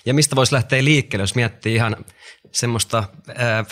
Ja 0.04 0.14
mistä 0.14 0.36
voisi 0.36 0.54
lähteä 0.54 0.84
liikkeelle, 0.84 1.22
jos 1.22 1.34
miettii 1.34 1.74
ihan 1.74 1.96
semmoista 2.52 2.98
äh, 3.30 3.66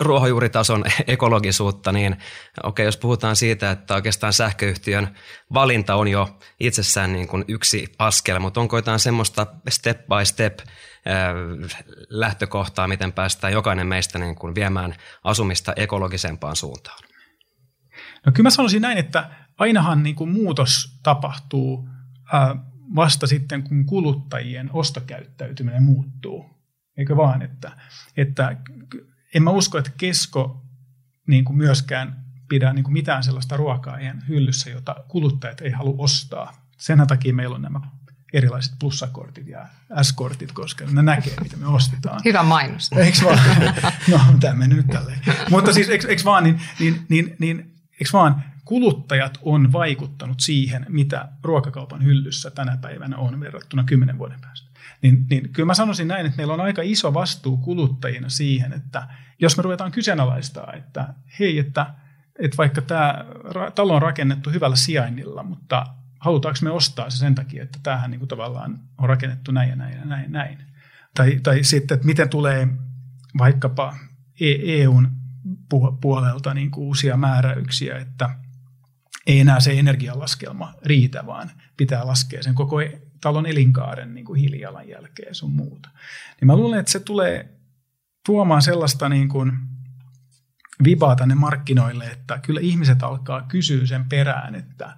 ruohonjuuritason 0.00 0.84
ekologisuutta, 1.06 1.92
niin 1.92 2.12
okei, 2.12 2.24
okay, 2.64 2.84
jos 2.84 2.96
puhutaan 2.96 3.36
siitä, 3.36 3.70
että 3.70 3.94
oikeastaan 3.94 4.32
sähköyhtiön 4.32 5.14
valinta 5.54 5.94
on 5.94 6.08
jo 6.08 6.38
itsessään 6.60 7.12
niin 7.12 7.28
kuin 7.28 7.44
yksi 7.48 7.86
askel, 7.98 8.38
mutta 8.38 8.60
onko 8.60 8.76
jotain 8.76 8.98
semmoista 8.98 9.46
step 9.68 9.98
by 9.98 10.24
step 10.24 10.58
äh, 10.58 10.66
lähtökohtaa, 12.08 12.88
miten 12.88 13.12
päästään 13.12 13.52
jokainen 13.52 13.86
meistä 13.86 14.18
niin 14.18 14.34
kuin 14.34 14.54
viemään 14.54 14.94
asumista 15.24 15.72
ekologisempaan 15.76 16.56
suuntaan? 16.56 16.98
No 18.26 18.32
kyllä 18.32 18.46
mä 18.46 18.50
sanoisin 18.50 18.82
näin, 18.82 18.98
että 18.98 19.30
ainahan 19.58 20.02
niin 20.02 20.16
kuin 20.16 20.30
muutos 20.30 20.98
tapahtuu 21.02 21.88
äh, 22.34 22.75
vasta 22.94 23.26
sitten, 23.26 23.62
kun 23.62 23.86
kuluttajien 23.86 24.70
ostokäyttäytyminen 24.72 25.82
muuttuu. 25.82 26.50
Eikö 26.96 27.16
vaan, 27.16 27.42
että, 27.42 27.72
että 28.16 28.56
en 29.34 29.42
mä 29.42 29.50
usko, 29.50 29.78
että 29.78 29.90
kesko 29.98 30.62
niin 31.26 31.44
kuin 31.44 31.56
myöskään 31.56 32.24
pidä 32.48 32.72
niin 32.72 32.84
kuin 32.84 32.92
mitään 32.92 33.24
sellaista 33.24 33.56
ruokaa 33.56 33.98
hyllyssä, 34.28 34.70
jota 34.70 34.96
kuluttajat 35.08 35.60
ei 35.60 35.70
halua 35.70 35.94
ostaa. 35.98 36.66
Sen 36.78 37.06
takia 37.06 37.34
meillä 37.34 37.54
on 37.54 37.62
nämä 37.62 37.80
erilaiset 38.32 38.74
plussakortit 38.80 39.46
ja 39.46 39.66
S-kortit, 40.02 40.52
koska 40.52 40.84
ne 40.84 41.02
näkee, 41.02 41.34
mitä 41.42 41.56
me 41.56 41.66
ostetaan. 41.66 42.20
Hyvä 42.24 42.42
mainos. 42.42 42.90
Eikö 42.92 43.18
vaan? 43.24 43.38
No, 44.10 44.20
tämä 44.40 44.54
meni 44.54 44.74
nyt 44.74 44.86
tälleen. 44.86 45.20
Mutta 45.50 45.72
siis, 45.72 45.88
eikö, 45.88 46.08
eikö 46.08 46.24
vaan, 46.24 46.44
niin, 46.44 46.60
niin, 46.80 47.06
niin, 47.08 47.36
niin 47.38 47.58
eikö 47.92 48.10
vaan, 48.12 48.44
kuluttajat 48.66 49.38
on 49.42 49.72
vaikuttanut 49.72 50.40
siihen, 50.40 50.86
mitä 50.88 51.28
ruokakaupan 51.42 52.04
hyllyssä 52.04 52.50
tänä 52.50 52.76
päivänä 52.76 53.16
on 53.16 53.40
verrattuna 53.40 53.84
kymmenen 53.84 54.18
vuoden 54.18 54.40
päästä. 54.40 54.70
Niin, 55.02 55.26
niin 55.30 55.52
kyllä 55.52 55.66
mä 55.66 55.74
sanoisin 55.74 56.08
näin, 56.08 56.26
että 56.26 56.36
meillä 56.36 56.54
on 56.54 56.60
aika 56.60 56.82
iso 56.84 57.14
vastuu 57.14 57.56
kuluttajina 57.56 58.28
siihen, 58.28 58.72
että 58.72 59.08
jos 59.38 59.56
me 59.56 59.62
ruvetaan 59.62 59.92
kyseenalaistaa, 59.92 60.72
että 60.72 61.14
hei, 61.38 61.58
että, 61.58 61.86
että 62.38 62.56
vaikka 62.56 62.82
tämä 62.82 63.24
talo 63.74 63.94
on 63.94 64.02
rakennettu 64.02 64.50
hyvällä 64.50 64.76
sijainnilla, 64.76 65.42
mutta 65.42 65.86
halutaanko 66.20 66.58
me 66.62 66.70
ostaa 66.70 67.10
se 67.10 67.16
sen 67.16 67.34
takia, 67.34 67.62
että 67.62 67.78
tämähän 67.82 68.10
niin 68.10 68.18
kuin 68.18 68.28
tavallaan 68.28 68.80
on 68.98 69.08
rakennettu 69.08 69.52
näin 69.52 69.70
ja 69.70 69.76
näin 69.76 69.98
ja 69.98 70.04
näin. 70.04 70.32
näin. 70.32 70.58
Tai, 71.14 71.40
tai 71.42 71.64
sitten, 71.64 71.94
että 71.94 72.06
miten 72.06 72.28
tulee 72.28 72.68
vaikkapa 73.38 73.96
EUn 74.40 75.06
e 75.06 75.08
puolelta 76.00 76.54
niin 76.54 76.70
kuin 76.70 76.84
uusia 76.84 77.16
määräyksiä, 77.16 77.98
että– 77.98 78.30
ei 79.26 79.40
enää 79.40 79.60
se 79.60 79.78
energialaskelma 79.78 80.74
riitä, 80.84 81.26
vaan 81.26 81.50
pitää 81.76 82.06
laskea 82.06 82.42
sen 82.42 82.54
koko 82.54 82.76
talon 83.20 83.46
elinkaaren 83.46 84.14
niin 84.14 84.24
kuin 84.24 84.40
hiilijalanjälkeä 84.40 85.34
sun 85.34 85.52
muuta. 85.52 85.88
Niin 86.40 86.46
mä 86.46 86.56
luulen, 86.56 86.80
että 86.80 86.92
se 86.92 87.00
tulee 87.00 87.48
tuomaan 88.26 88.62
sellaista 88.62 89.08
niin 89.08 89.28
kuin 89.28 89.52
vibaa 90.84 91.16
tänne 91.16 91.34
markkinoille, 91.34 92.04
että 92.04 92.38
kyllä 92.38 92.60
ihmiset 92.60 93.02
alkaa 93.02 93.42
kysyä 93.42 93.86
sen 93.86 94.04
perään, 94.04 94.54
että 94.54 94.96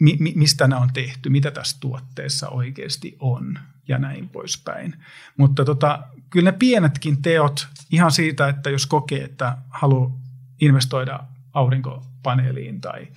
mi, 0.00 0.16
mi, 0.20 0.32
mistä 0.36 0.68
nämä 0.68 0.80
on 0.80 0.92
tehty, 0.92 1.30
mitä 1.30 1.50
tässä 1.50 1.76
tuotteessa 1.80 2.48
oikeasti 2.48 3.16
on 3.20 3.58
ja 3.88 3.98
näin 3.98 4.28
poispäin. 4.28 4.94
Mutta 5.36 5.64
tota, 5.64 6.04
kyllä 6.30 6.50
ne 6.50 6.56
pienetkin 6.58 7.22
teot, 7.22 7.68
ihan 7.90 8.12
siitä, 8.12 8.48
että 8.48 8.70
jos 8.70 8.86
kokee, 8.86 9.24
että 9.24 9.58
haluaa 9.70 10.20
investoida 10.60 11.20
aurinkopaneeliin 11.52 12.80
tai 12.80 13.08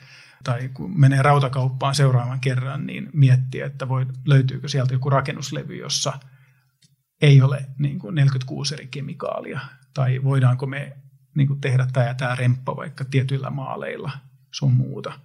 tai 0.44 0.70
kun 0.74 1.00
menee 1.00 1.22
rautakauppaan 1.22 1.96
seuraavan 1.96 2.40
kerran, 2.40 2.86
niin 2.86 3.10
miettiä, 3.14 3.66
että 3.66 3.90
voi, 3.90 4.06
löytyykö 4.26 4.68
sieltä 4.68 4.94
joku 4.94 5.10
rakennuslevy, 5.10 5.76
jossa 5.76 6.20
ei 7.22 7.42
ole 7.42 7.66
niin 7.80 8.00
kuin 8.00 8.16
46 8.16 8.74
eri 8.74 8.88
kemikaalia, 8.88 9.60
tai 9.94 10.24
voidaanko 10.24 10.66
me 10.66 10.98
niin 11.36 11.48
kuin 11.48 11.62
tehdä 11.62 11.88
tämä 11.94 12.06
ja 12.06 12.14
tämä 12.14 12.36
remppa 12.36 12.76
vaikka 12.76 13.06
tietyillä 13.06 13.50
maaleilla 13.50 14.12
sun 14.52 14.74
muuta. 14.74 15.20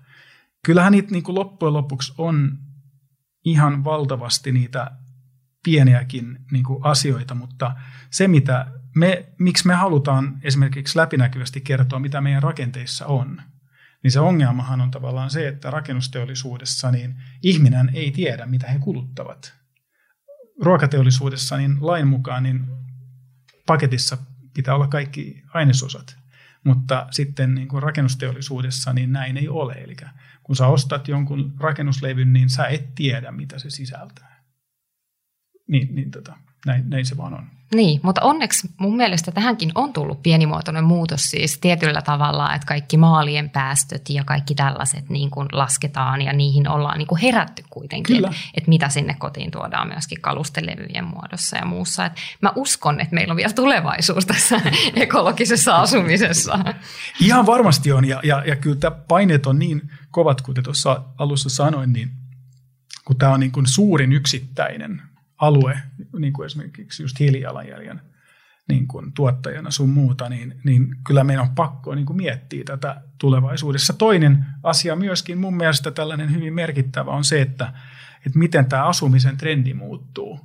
Kyllähän 0.67 0.93
niitä 0.93 1.11
niin 1.11 1.23
kuin 1.23 1.35
loppujen 1.35 1.73
lopuksi 1.73 2.15
on 2.19 2.59
ihan 3.45 3.85
valtavasti 3.85 4.53
niitä 4.53 4.91
pieniäkin 5.65 6.39
niin 6.53 6.65
kuin 6.65 6.85
asioita, 6.85 7.35
mutta 7.35 7.77
se, 8.11 8.29
mitä 8.29 8.67
me, 8.95 9.33
miksi 9.39 9.67
me 9.67 9.75
halutaan 9.75 10.39
esimerkiksi 10.43 10.99
läpinäkyvästi 10.99 11.61
kertoa, 11.61 11.99
mitä 11.99 12.21
meidän 12.21 12.43
rakenteissa 12.43 13.07
on– 13.07 13.43
niin 14.03 14.13
se 14.13 14.21
ongelmahan 14.21 14.81
on 14.81 14.91
tavallaan 14.91 15.31
se, 15.31 15.49
että 15.49 15.71
rakennusteollisuudessa 15.71 16.91
niin 16.91 17.17
ihminen 17.43 17.91
ei 17.95 18.11
tiedä, 18.11 18.47
mitä 18.47 18.66
he 18.66 18.79
kuluttavat. 18.79 19.55
Ruokateollisuudessa 20.62 21.57
niin 21.57 21.77
lain 21.81 22.09
mukaan 22.09 22.43
niin 22.43 22.64
paketissa 23.66 24.18
pitää 24.55 24.75
olla 24.75 24.89
kaikki 24.89 25.43
ainesosat, 25.55 26.16
mutta 26.64 27.07
sitten 27.11 27.55
niin 27.55 27.68
kuin 27.68 27.83
rakennusteollisuudessa 27.83 28.93
niin 28.93 29.12
näin 29.12 29.37
ei 29.37 29.49
ole. 29.49 29.73
Eli 29.73 29.97
kun 30.43 30.57
sä 30.57 30.66
ostat 30.66 31.09
jonkun 31.09 31.55
rakennuslevyn, 31.61 32.33
niin 32.33 32.51
sä 32.51 32.66
et 32.66 32.95
tiedä, 32.95 33.33
mitä 33.33 33.59
se 33.59 33.70
sisältää. 33.70 34.36
Niin, 35.69 35.95
niin 35.95 36.11
tota, 36.11 36.37
näin, 36.67 36.91
näin 36.91 37.07
se 37.07 37.17
vaan 37.17 37.35
on. 37.35 37.47
Niin, 37.75 38.01
mutta 38.03 38.23
onneksi 38.23 38.69
mun 38.79 38.97
mielestä 38.97 39.33
tähänkin 39.33 39.73
on 39.75 39.93
tullut 39.93 40.23
pienimuotoinen 40.23 40.85
muutos 40.85 41.31
siis 41.31 41.59
tietyllä 41.59 42.03
tavalla, 42.03 42.55
että 42.55 42.67
kaikki 42.67 42.97
maalien 42.97 43.51
päästöt 43.51 44.11
ja 44.11 44.25
kaikki 44.25 44.55
tällaiset 44.55 45.09
niin 45.09 45.31
kuin 45.31 45.49
lasketaan 45.53 46.23
ja 46.23 46.33
niihin 46.33 46.69
ollaan 46.69 46.99
niin 46.99 47.07
kuin 47.07 47.21
herätty 47.21 47.64
kuitenkin, 47.71 48.17
Kyllä. 48.17 48.33
että 48.55 48.69
mitä 48.69 48.89
sinne 48.89 49.14
kotiin 49.14 49.51
tuodaan 49.51 49.89
myöskin 49.89 50.21
kalustelevyjen 50.21 51.05
muodossa 51.05 51.57
ja 51.57 51.64
muussa. 51.64 52.07
Et 52.07 52.12
mä 52.43 52.53
uskon, 52.57 53.01
että 53.01 53.14
meillä 53.14 53.33
on 53.33 53.37
vielä 53.37 53.53
tulevaisuus 53.53 54.27
tässä 54.27 54.61
ekologisessa 54.97 55.77
asumisessa. 55.77 56.59
Ihan 57.21 57.47
varmasti 57.47 57.93
on 57.93 58.05
ja, 58.05 58.21
ja, 58.25 58.43
ja 58.47 58.57
kyllä 58.57 58.77
tämä 58.77 58.97
paineet 59.09 59.47
on 59.47 59.59
niin 59.59 59.91
kovat, 60.11 60.41
kuten 60.41 60.64
tuossa 60.64 61.03
alussa 61.19 61.51
sanoin, 61.51 61.93
niin 61.93 62.11
kun 63.05 63.17
tämä 63.17 63.33
on 63.33 63.41
niin 63.41 63.53
kuin 63.53 63.67
suurin 63.67 64.12
yksittäinen 64.12 65.03
alue, 65.39 65.82
niin 66.18 66.32
kuin 66.32 66.47
esimerkiksi 66.47 67.03
just 67.03 67.20
hiilijalanjäljen 67.20 68.01
niin 68.68 68.89
kuin 68.89 69.12
tuottajana 69.12 69.70
sun 69.70 69.91
muuta, 69.91 70.28
niin, 70.28 70.61
niin 70.64 70.97
kyllä 71.07 71.24
meidän 71.24 71.43
on 71.43 71.55
pakko 71.55 71.95
niin 71.95 72.07
kuin 72.07 72.16
miettiä 72.16 72.64
tätä 72.64 73.03
tulevaisuudessa. 73.18 73.93
Toinen 73.93 74.47
asia 74.62 74.97
myöskin 74.97 75.39
mun 75.39 75.57
mielestä 75.57 75.91
tällainen 75.91 76.34
hyvin 76.34 76.55
merkittävä 76.55 77.11
on 77.11 77.24
se, 77.24 77.43
että, 77.43 77.72
että 78.26 78.39
miten 78.39 78.66
tämä 78.66 78.84
asumisen 78.84 79.37
trendi 79.37 79.74
muuttuu. 79.74 80.41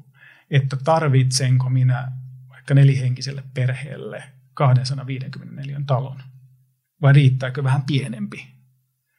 Että 0.51 0.77
tarvitsenko 0.83 1.69
minä 1.69 2.11
vaikka 2.49 2.73
nelihenkiselle 2.73 3.43
perheelle 3.53 4.23
254 4.53 5.81
talon 5.87 6.23
vai 7.01 7.13
riittääkö 7.13 7.63
vähän 7.63 7.83
pienempi? 7.83 8.47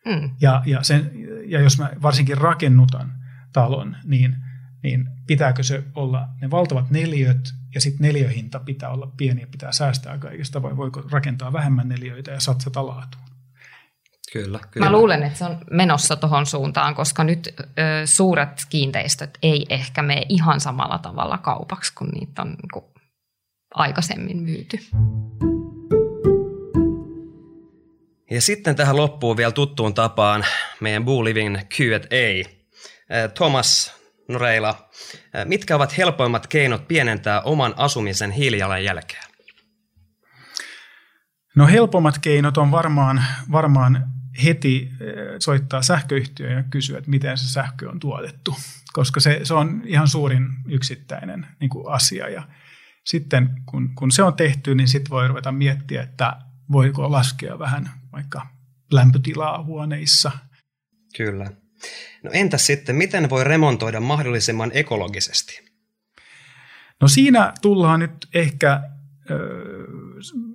Mm. 0.06 0.30
Ja, 0.40 0.62
ja, 0.66 0.82
sen, 0.82 1.10
ja 1.46 1.60
jos 1.60 1.78
mä 1.78 1.90
varsinkin 2.02 2.38
rakennutan 2.38 3.12
talon, 3.52 3.96
niin, 4.04 4.36
niin 4.82 5.08
pitääkö 5.26 5.62
se 5.62 5.84
olla 5.94 6.28
ne 6.40 6.50
valtavat 6.50 6.90
neliöt 6.90 7.54
ja 7.74 7.80
sitten 7.80 8.06
neliöhinta 8.06 8.60
pitää 8.60 8.90
olla 8.90 9.12
pieni 9.16 9.40
ja 9.40 9.46
pitää 9.46 9.72
säästää 9.72 10.18
kaikesta 10.18 10.62
vai 10.62 10.76
voiko 10.76 11.02
rakentaa 11.10 11.52
vähemmän 11.52 11.88
neliöitä 11.88 12.30
ja 12.30 12.40
satsata 12.40 12.86
laatuun? 12.86 13.24
Kyllä, 14.32 14.60
kyllä. 14.70 14.86
Mä 14.86 14.92
luulen, 14.92 15.22
että 15.22 15.38
se 15.38 15.44
on 15.44 15.58
menossa 15.70 16.16
tuohon 16.16 16.46
suuntaan, 16.46 16.94
koska 16.94 17.24
nyt 17.24 17.54
ö, 17.58 17.62
suuret 18.04 18.66
kiinteistöt 18.68 19.38
ei 19.42 19.66
ehkä 19.68 20.02
mene 20.02 20.22
ihan 20.28 20.60
samalla 20.60 20.98
tavalla 20.98 21.38
kaupaksi, 21.38 21.92
kun 21.94 22.08
niitä 22.08 22.42
on 22.42 22.48
niin 22.48 22.68
kuin, 22.72 22.84
aikaisemmin 23.74 24.42
myyty. 24.42 24.78
Ja 28.30 28.42
sitten 28.42 28.76
tähän 28.76 28.96
loppuu 28.96 29.36
vielä 29.36 29.52
tuttuun 29.52 29.94
tapaan 29.94 30.44
meidän 30.80 31.04
Boo 31.04 31.24
Living 31.24 31.56
Q&A. 31.56 32.48
Thomas 33.34 34.01
Noreila, 34.28 34.90
mitkä 35.44 35.76
ovat 35.76 35.98
helpoimmat 35.98 36.46
keinot 36.46 36.88
pienentää 36.88 37.40
oman 37.40 37.74
asumisen 37.76 38.30
hiilijalanjälkeä? 38.30 39.22
No 41.56 41.66
helpommat 41.66 42.18
keinot 42.18 42.58
on 42.58 42.70
varmaan, 42.70 43.24
varmaan 43.52 44.12
heti 44.44 44.90
soittaa 45.38 45.82
sähköyhtiöön 45.82 46.56
ja 46.56 46.62
kysyä, 46.62 46.98
että 46.98 47.10
miten 47.10 47.38
se 47.38 47.52
sähkö 47.52 47.90
on 47.90 48.00
tuotettu, 48.00 48.56
koska 48.92 49.20
se, 49.20 49.40
se 49.42 49.54
on 49.54 49.82
ihan 49.86 50.08
suurin 50.08 50.48
yksittäinen 50.68 51.46
niin 51.60 51.70
kuin 51.70 51.92
asia. 51.92 52.28
Ja 52.28 52.48
sitten 53.06 53.50
kun, 53.66 53.94
kun 53.94 54.10
se 54.12 54.22
on 54.22 54.34
tehty, 54.34 54.74
niin 54.74 54.88
sitten 54.88 55.10
voi 55.10 55.28
ruveta 55.28 55.52
miettiä, 55.52 56.02
että 56.02 56.36
voiko 56.72 57.10
laskea 57.10 57.58
vähän 57.58 57.90
vaikka 58.12 58.46
lämpötilaa 58.92 59.64
huoneissa. 59.64 60.30
Kyllä. 61.16 61.50
No 62.22 62.30
entäs 62.32 62.66
sitten, 62.66 62.96
miten 62.96 63.30
voi 63.30 63.44
remontoida 63.44 64.00
mahdollisimman 64.00 64.70
ekologisesti? 64.74 65.72
No 67.00 67.08
siinä 67.08 67.52
tullaan 67.62 68.00
nyt 68.00 68.28
ehkä, 68.34 68.82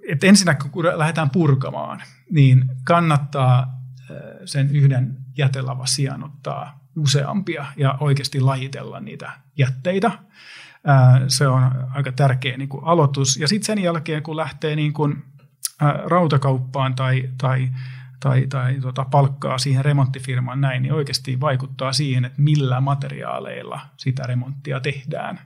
että 0.10 0.28
ensinnäkin 0.28 0.72
kun 0.72 0.86
lähdetään 0.86 1.30
purkamaan, 1.30 2.04
niin 2.30 2.66
kannattaa 2.84 3.82
sen 4.46 4.76
yhden 4.76 5.18
jätelavan 5.38 5.88
sijaan 5.88 6.24
ottaa 6.24 6.88
useampia 6.98 7.66
ja 7.78 7.98
oikeasti 8.00 8.40
lajitella 8.40 9.00
niitä 9.00 9.32
jätteitä. 9.58 10.12
Se 11.28 11.48
on 11.48 11.72
aika 11.90 12.12
tärkeä 12.12 12.58
niin 12.58 12.70
kuin 12.70 12.86
aloitus. 12.86 13.38
Ja 13.38 13.48
sitten 13.48 13.66
sen 13.66 13.84
jälkeen, 13.84 14.24
kun 14.24 14.38
lähtee 14.38 14.76
niin 14.76 14.94
kuin 14.94 15.24
rautakauppaan 16.06 16.96
tai, 16.96 17.30
tai, 17.38 17.70
tai, 18.20 18.48
tai 18.48 18.80
tota, 18.82 19.06
palkkaa 19.06 19.58
siihen 19.58 19.86
remonttifirmaan 19.86 20.62
näin, 20.62 20.82
niin 20.82 20.94
oikeasti 20.94 21.40
vaikuttaa 21.40 21.94
siihen, 21.94 22.26
että 22.26 22.42
millä 22.42 22.82
materiaaleilla 22.82 23.80
sitä 23.98 24.24
remonttia 24.24 24.80
tehdään. 24.80 25.40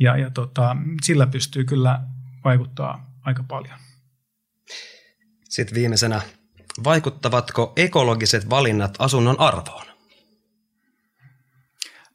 Ja, 0.00 0.16
ja 0.16 0.30
tota, 0.30 0.76
sillä 1.02 1.26
pystyy 1.26 1.64
kyllä 1.64 2.00
vaikuttaa 2.44 3.14
aika 3.22 3.44
paljon. 3.48 3.78
Sitten 5.48 5.74
viimeisenä, 5.74 6.20
vaikuttavatko 6.84 7.72
ekologiset 7.76 8.50
valinnat 8.50 8.94
asunnon 8.98 9.40
arvoon? 9.40 9.86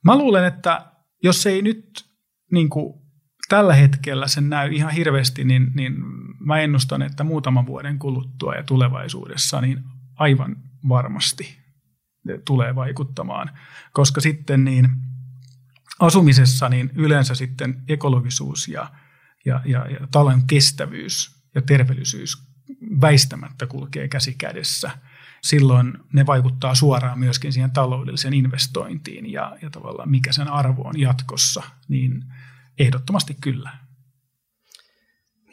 Mä 0.04 0.18
luulen, 0.18 0.46
että 0.46 0.86
jos 1.24 1.46
ei 1.46 1.62
nyt 1.62 2.06
niin 2.52 2.70
kuin 2.70 3.05
tällä 3.50 3.74
hetkellä 3.74 4.28
sen 4.28 4.50
näy 4.50 4.74
ihan 4.74 4.92
hirveästi, 4.92 5.44
niin, 5.44 5.72
niin 5.76 5.94
mä 6.40 6.60
ennustan, 6.60 7.02
että 7.02 7.24
muutaman 7.24 7.66
vuoden 7.66 8.00
kuluttua 8.00 8.56
ja 8.56 8.64
tulevaisuudessa 8.64 9.62
niin 9.62 9.84
aivan 10.16 10.56
varmasti 10.90 11.58
tulee 12.46 12.76
vaikuttamaan, 12.76 13.52
koska 13.94 14.22
sitten 14.22 14.66
niin 14.66 14.90
asumisessa 16.00 16.70
niin 16.70 16.92
yleensä 16.96 17.36
sitten 17.36 17.84
ekologisuus 17.88 18.68
ja, 18.68 18.92
ja, 19.46 19.62
ja, 19.66 19.88
ja 19.90 20.08
talon 20.12 20.48
kestävyys 20.48 21.36
ja 21.56 21.62
terveellisyys 21.62 22.44
väistämättä 23.02 23.68
kulkee 23.68 24.08
käsi 24.08 24.36
kädessä. 24.38 24.92
Silloin 25.42 25.98
ne 26.14 26.26
vaikuttaa 26.26 26.76
suoraan 26.76 27.20
myöskin 27.20 27.54
siihen 27.54 27.72
taloudelliseen 27.72 28.34
investointiin 28.34 29.32
ja, 29.32 29.58
ja 29.62 29.70
tavallaan 29.70 30.10
mikä 30.10 30.32
sen 30.32 30.48
arvo 30.48 30.82
on 30.82 31.00
jatkossa, 31.00 31.64
niin– 31.88 32.24
Ehdottomasti 32.80 33.34
kyllä. 33.42 33.70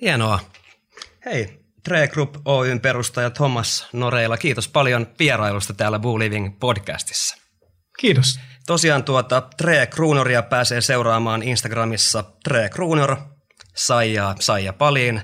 Hienoa. 0.01 0.41
Hei, 1.25 1.63
Tre 1.85 2.09
Group 2.09 2.37
Oyn 2.45 2.81
perustaja 2.81 3.31
Thomas 3.31 3.89
Noreila, 3.93 4.37
kiitos 4.37 4.69
paljon 4.69 5.07
vierailusta 5.19 5.75
täällä 5.75 5.99
Boo 5.99 6.19
Living 6.19 6.59
podcastissa. 6.61 7.37
Kiitos. 7.99 8.41
Tosiaan 8.67 9.05
tuota 9.05 9.41
Tre 9.57 9.87
Kruunoria 9.87 10.43
pääsee 10.43 10.81
seuraamaan 10.81 11.43
Instagramissa 11.43 12.25
Tre 12.45 12.69
Kruunor, 12.69 13.17
Saija, 13.75 14.35
Saija 14.41 14.73
Paliin, 14.73 15.23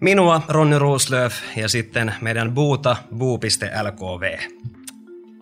minua 0.00 0.42
Ronny 0.48 0.78
Ruuslöf 0.78 1.34
ja 1.56 1.68
sitten 1.68 2.14
meidän 2.20 2.54
buuta 2.54 2.96
buu.lkv. 3.16 4.38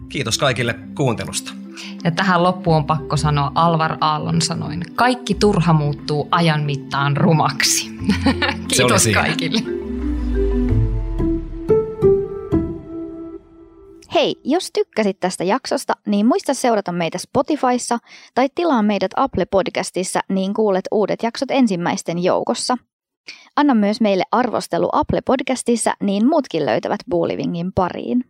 Kiitos 0.09 0.39
kaikille 0.39 0.75
kuuntelusta. 0.97 1.66
Ja 2.05 2.11
tähän 2.11 2.43
loppuun 2.43 2.77
on 2.77 2.85
pakko 2.85 3.17
sanoa 3.17 3.53
Alvar 3.55 3.97
Aallon 4.01 4.43
sanoin, 4.43 4.83
kaikki 4.95 5.35
turha 5.35 5.73
muuttuu 5.73 6.29
ajan 6.31 6.63
mittaan 6.63 7.17
rumaksi. 7.17 7.91
Kiitos 8.69 9.09
kaikille. 9.15 9.61
Hei, 14.15 14.41
jos 14.45 14.71
tykkäsit 14.73 15.21
tästä 15.21 15.45
jaksosta, 15.45 15.93
niin 16.07 16.27
muista 16.27 16.55
seurata 16.55 16.93
meitä 16.93 17.19
Spotifyssa 17.19 17.99
tai 18.35 18.49
tilaa 18.55 18.83
meidät 18.83 19.11
Apple 19.17 19.47
Podcastissa, 19.47 20.21
niin 20.29 20.55
kuulet 20.55 20.85
uudet 20.93 21.23
jaksot 21.23 21.51
ensimmäisten 21.51 22.25
joukossa. 22.25 22.77
Anna 23.57 23.75
myös 23.75 24.01
meille 24.01 24.25
arvostelu 24.33 24.89
Apple 24.93 25.21
Podcastissa, 25.21 25.95
niin 26.01 26.27
muutkin 26.27 26.67
löytävät 26.67 27.01
Boolivingin 27.11 27.73
pariin. 27.73 28.25